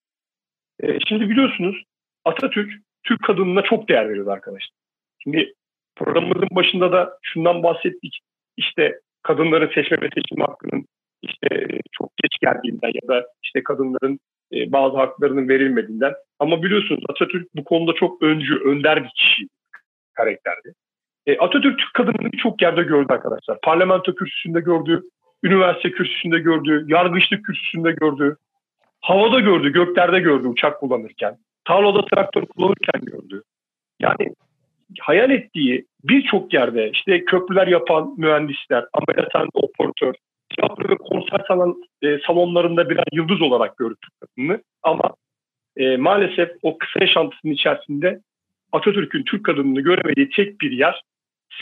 [1.07, 1.83] Şimdi biliyorsunuz
[2.25, 2.71] Atatürk
[3.03, 4.77] Türk kadınına çok değer veriyordu arkadaşlar.
[5.23, 5.53] Şimdi
[5.95, 8.19] programımızın başında da şundan bahsettik.
[8.57, 10.85] İşte kadınların seçme ve seçim hakkının
[11.21, 14.19] işte çok geç geldiğinden ya da işte kadınların
[14.53, 16.13] e, bazı haklarının verilmediğinden.
[16.39, 19.47] Ama biliyorsunuz Atatürk bu konuda çok öncü, önder bir kişi
[20.13, 20.73] karakterdi.
[21.25, 23.57] E, Atatürk Türk kadınını birçok yerde gördü arkadaşlar.
[23.63, 25.01] Parlamento kürsüsünde gördü,
[25.43, 28.37] üniversite kürsüsünde gördü, yargıçlık kürsüsünde gördü,
[29.01, 33.43] havada gördü, göklerde gördü uçak kullanırken, tarlada traktör kullanırken gördü.
[33.99, 34.33] Yani
[35.01, 40.13] hayal ettiği birçok yerde işte köprüler yapan mühendisler, ameliyathan operatör,
[40.49, 44.61] tiyatro ve konser salon, e, salonlarında birer yıldız olarak gördü kadını.
[44.83, 45.15] Ama
[45.77, 48.19] e, maalesef o kısa yaşantısının içerisinde
[48.71, 51.01] Atatürk'ün Türk kadınını göremediği tek bir yer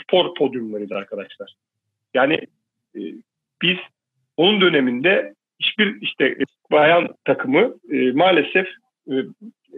[0.00, 1.54] spor podyumlarıydı arkadaşlar.
[2.14, 2.34] Yani
[2.96, 3.00] e,
[3.62, 3.76] biz
[4.36, 6.36] onun döneminde hiçbir işte
[6.72, 8.68] bayan takımı e, maalesef
[9.10, 9.14] e,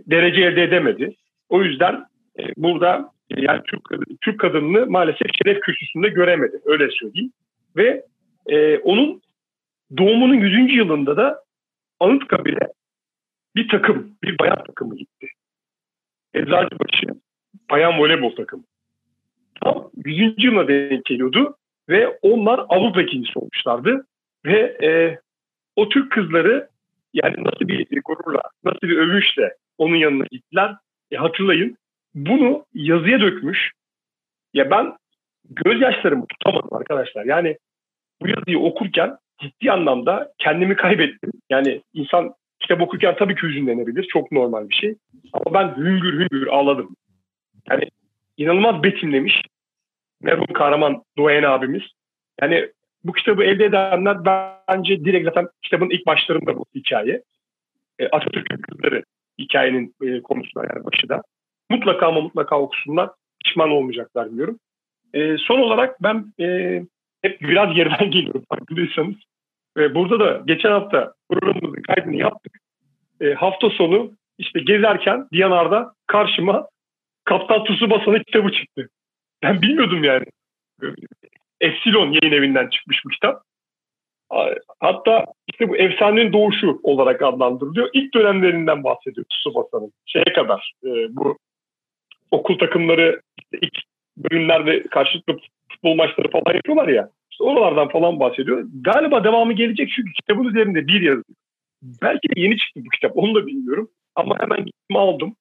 [0.07, 1.14] derece elde edemedi.
[1.48, 2.05] O yüzden
[2.38, 3.83] e, burada yani Türk,
[4.20, 6.61] Türk kadınını maalesef şeref kürsüsünde göremedi.
[6.64, 7.33] Öyle söyleyeyim.
[7.77, 8.05] Ve
[8.47, 9.22] e, onun
[9.97, 10.77] doğumunun 100.
[10.77, 11.43] yılında da
[12.01, 12.68] Anıtkabir'e
[13.57, 15.27] bir takım, bir bayan takımı gitti.
[16.35, 17.07] Eczacıbaşı
[17.70, 18.64] bayan voleybol takımı.
[19.64, 20.45] Tam 100.
[20.45, 21.57] yılına denk geliyordu
[21.89, 24.07] ve onlar Avrupa ikincisi olmuşlardı.
[24.45, 25.18] Ve e,
[25.77, 26.68] o Türk kızları
[27.14, 30.75] yani nasıl bir gururla, nasıl bir övünçle onun yanına gittiler.
[31.11, 31.77] E, hatırlayın
[32.15, 33.73] bunu yazıya dökmüş.
[34.55, 34.97] Ya ben
[35.51, 37.25] gözyaşlarımı tutamadım arkadaşlar.
[37.25, 37.57] Yani
[38.23, 41.33] bu yazıyı okurken ciddi anlamda kendimi kaybettim.
[41.51, 44.09] Yani insan kitap okurken tabii ki hüzünlenebilir.
[44.12, 44.95] Çok normal bir şey.
[45.33, 46.97] Ama ben hüngür hüngür ağladım.
[47.71, 47.89] Yani
[48.37, 49.43] inanılmaz betimlemiş.
[50.23, 51.83] Merhum kahraman Doğayan abimiz.
[52.41, 52.71] Yani
[53.05, 57.23] bu kitabı elde edenler bence direkt zaten kitabın ilk başlarında bu hikaye.
[57.99, 59.03] E, Atatürk'ün kızları
[59.39, 61.23] hikayenin e, konusunda yani başı da.
[61.71, 63.11] Mutlaka ama mutlaka okusunlar.
[63.45, 64.59] Pişman olmayacaklar biliyorum.
[65.15, 66.81] E, son olarak ben e,
[67.23, 69.17] hep biraz yerden geliyorum farkındaysanız.
[69.77, 72.59] Ve burada da geçen hafta programımızın kaydını yaptık.
[73.21, 76.69] E, hafta sonu işte gezerken Diyanar'da karşıma
[77.25, 78.89] Kaptan Tsubasa'nın kitabı çıktı.
[79.43, 80.25] Ben bilmiyordum yani.
[81.61, 83.43] Epsilon yayın evinden çıkmış bu kitap.
[84.81, 87.89] Hatta işte bu efsanenin doğuşu olarak adlandırılıyor.
[87.93, 89.93] İlk dönemlerinden bahsediyor Tsubasa'nın.
[90.07, 91.39] Şeye kadar e, bu
[92.35, 93.78] okul takımları işte ilk
[94.16, 95.37] bölümlerde karşılıklı
[95.72, 97.11] futbol maçları falan yapıyorlar ya.
[97.30, 98.64] İşte oralardan falan bahsediyor.
[98.80, 101.24] Galiba devamı gelecek çünkü kitabın üzerinde bir yazıyor.
[102.03, 103.89] Belki de yeni çıktı bu kitap onu da bilmiyorum.
[104.14, 105.37] Ama hemen gittim aldım.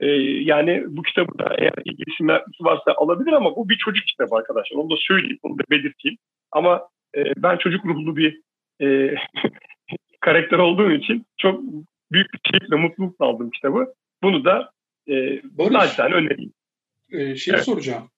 [0.00, 2.24] Ee, yani bu kitabı da eğer ilgisi
[2.60, 4.76] varsa alabilir ama bu bir çocuk kitabı arkadaşlar.
[4.76, 6.18] Onu da söyleyeyim, onu da belirteyim.
[6.52, 8.40] Ama e, ben çocuk ruhlu bir
[8.82, 9.14] e,
[10.20, 11.60] karakter olduğum için çok
[12.12, 13.94] büyük bir keyifle, mutlulukla aldım kitabı.
[14.22, 14.70] Bunu da
[15.08, 16.52] e, Barış, önereyim.
[17.12, 17.64] E, şey evet.
[17.64, 18.10] soracağım.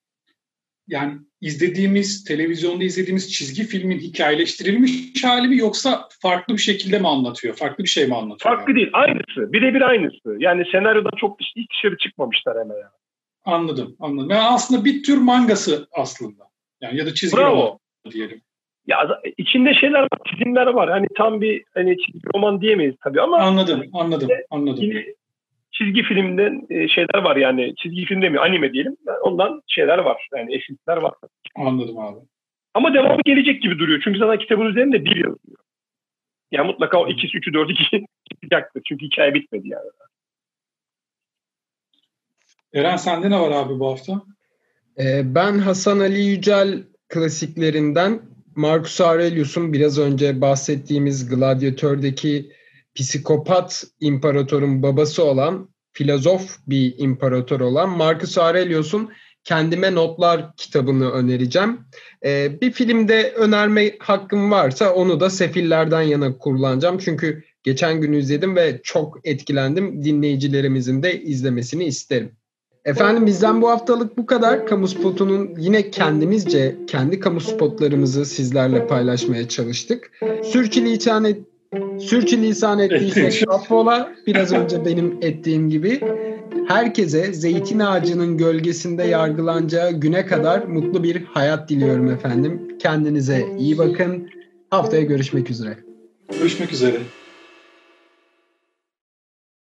[0.89, 7.55] Yani izlediğimiz, televizyonda izlediğimiz çizgi filmin hikayeleştirilmiş hali mi yoksa farklı bir şekilde mi anlatıyor?
[7.55, 8.57] Farklı bir şey mi anlatıyor?
[8.57, 8.77] Farklı yani?
[8.77, 9.53] değil, aynısı.
[9.53, 10.37] Birebir aynısı.
[10.39, 13.01] Yani senaryoda çok hiç dışarı çıkmamışlar hemen yani.
[13.45, 14.31] Anladım, anladım.
[14.31, 16.45] Yani aslında bir tür mangası aslında.
[16.81, 17.57] Yani ya da çizgi Bravo.
[17.57, 17.79] roman
[18.11, 18.41] diyelim.
[18.87, 20.91] Ya içinde şeyler var, çizimler var.
[20.91, 24.85] Hani tam bir hani çizgi roman diyemeyiz tabii ama anladım, anladım, anladım.
[24.85, 25.05] Yine
[25.73, 28.97] çizgi filmden e, şeyler var yani çizgi film demiyor anime diyelim.
[29.23, 30.29] Ondan şeyler var.
[30.37, 31.15] Yani esintiler var.
[31.57, 32.19] Anladım abi.
[32.75, 34.01] Ama devamı gelecek gibi duruyor.
[34.05, 35.59] Çünkü zaten kitabın üzerinde bir yazıyor.
[36.53, 38.83] Yani mutlaka o ikisi, üçü, dördü kişi çıkacaktır.
[38.89, 39.91] Çünkü hikaye bitmedi yani.
[42.75, 44.23] Eren sende ne var abi bu hafta?
[44.99, 48.23] Ee, ben Hasan Ali Yücel klasiklerinden
[48.57, 52.53] Marcus Aurelius'un biraz önce bahsettiğimiz Gladiatör'deki
[52.95, 59.11] psikopat imparatorun babası olan, filozof bir imparator olan Marcus Aurelius'un
[59.45, 61.79] Kendime Notlar kitabını önereceğim.
[62.25, 66.99] Ee, bir filmde önerme hakkım varsa onu da Sefillerden yana kullanacağım.
[66.99, 70.05] Çünkü geçen gün izledim ve çok etkilendim.
[70.05, 72.33] Dinleyicilerimizin de izlemesini isterim.
[72.85, 74.67] Efendim bizden bu haftalık bu kadar.
[74.67, 80.13] Kamu spotunun yine kendimizce kendi kamu spotlarımızı sizlerle paylaşmaya çalıştık.
[80.45, 81.39] Sürçülisan, et,
[82.01, 86.01] sürçülisan ettiysek affola biraz önce benim ettiğim gibi.
[86.69, 92.79] Herkese zeytin ağacının gölgesinde yargılanacağı güne kadar mutlu bir hayat diliyorum efendim.
[92.79, 94.29] Kendinize iyi bakın.
[94.71, 95.79] Haftaya görüşmek üzere.
[96.39, 96.97] Görüşmek üzere.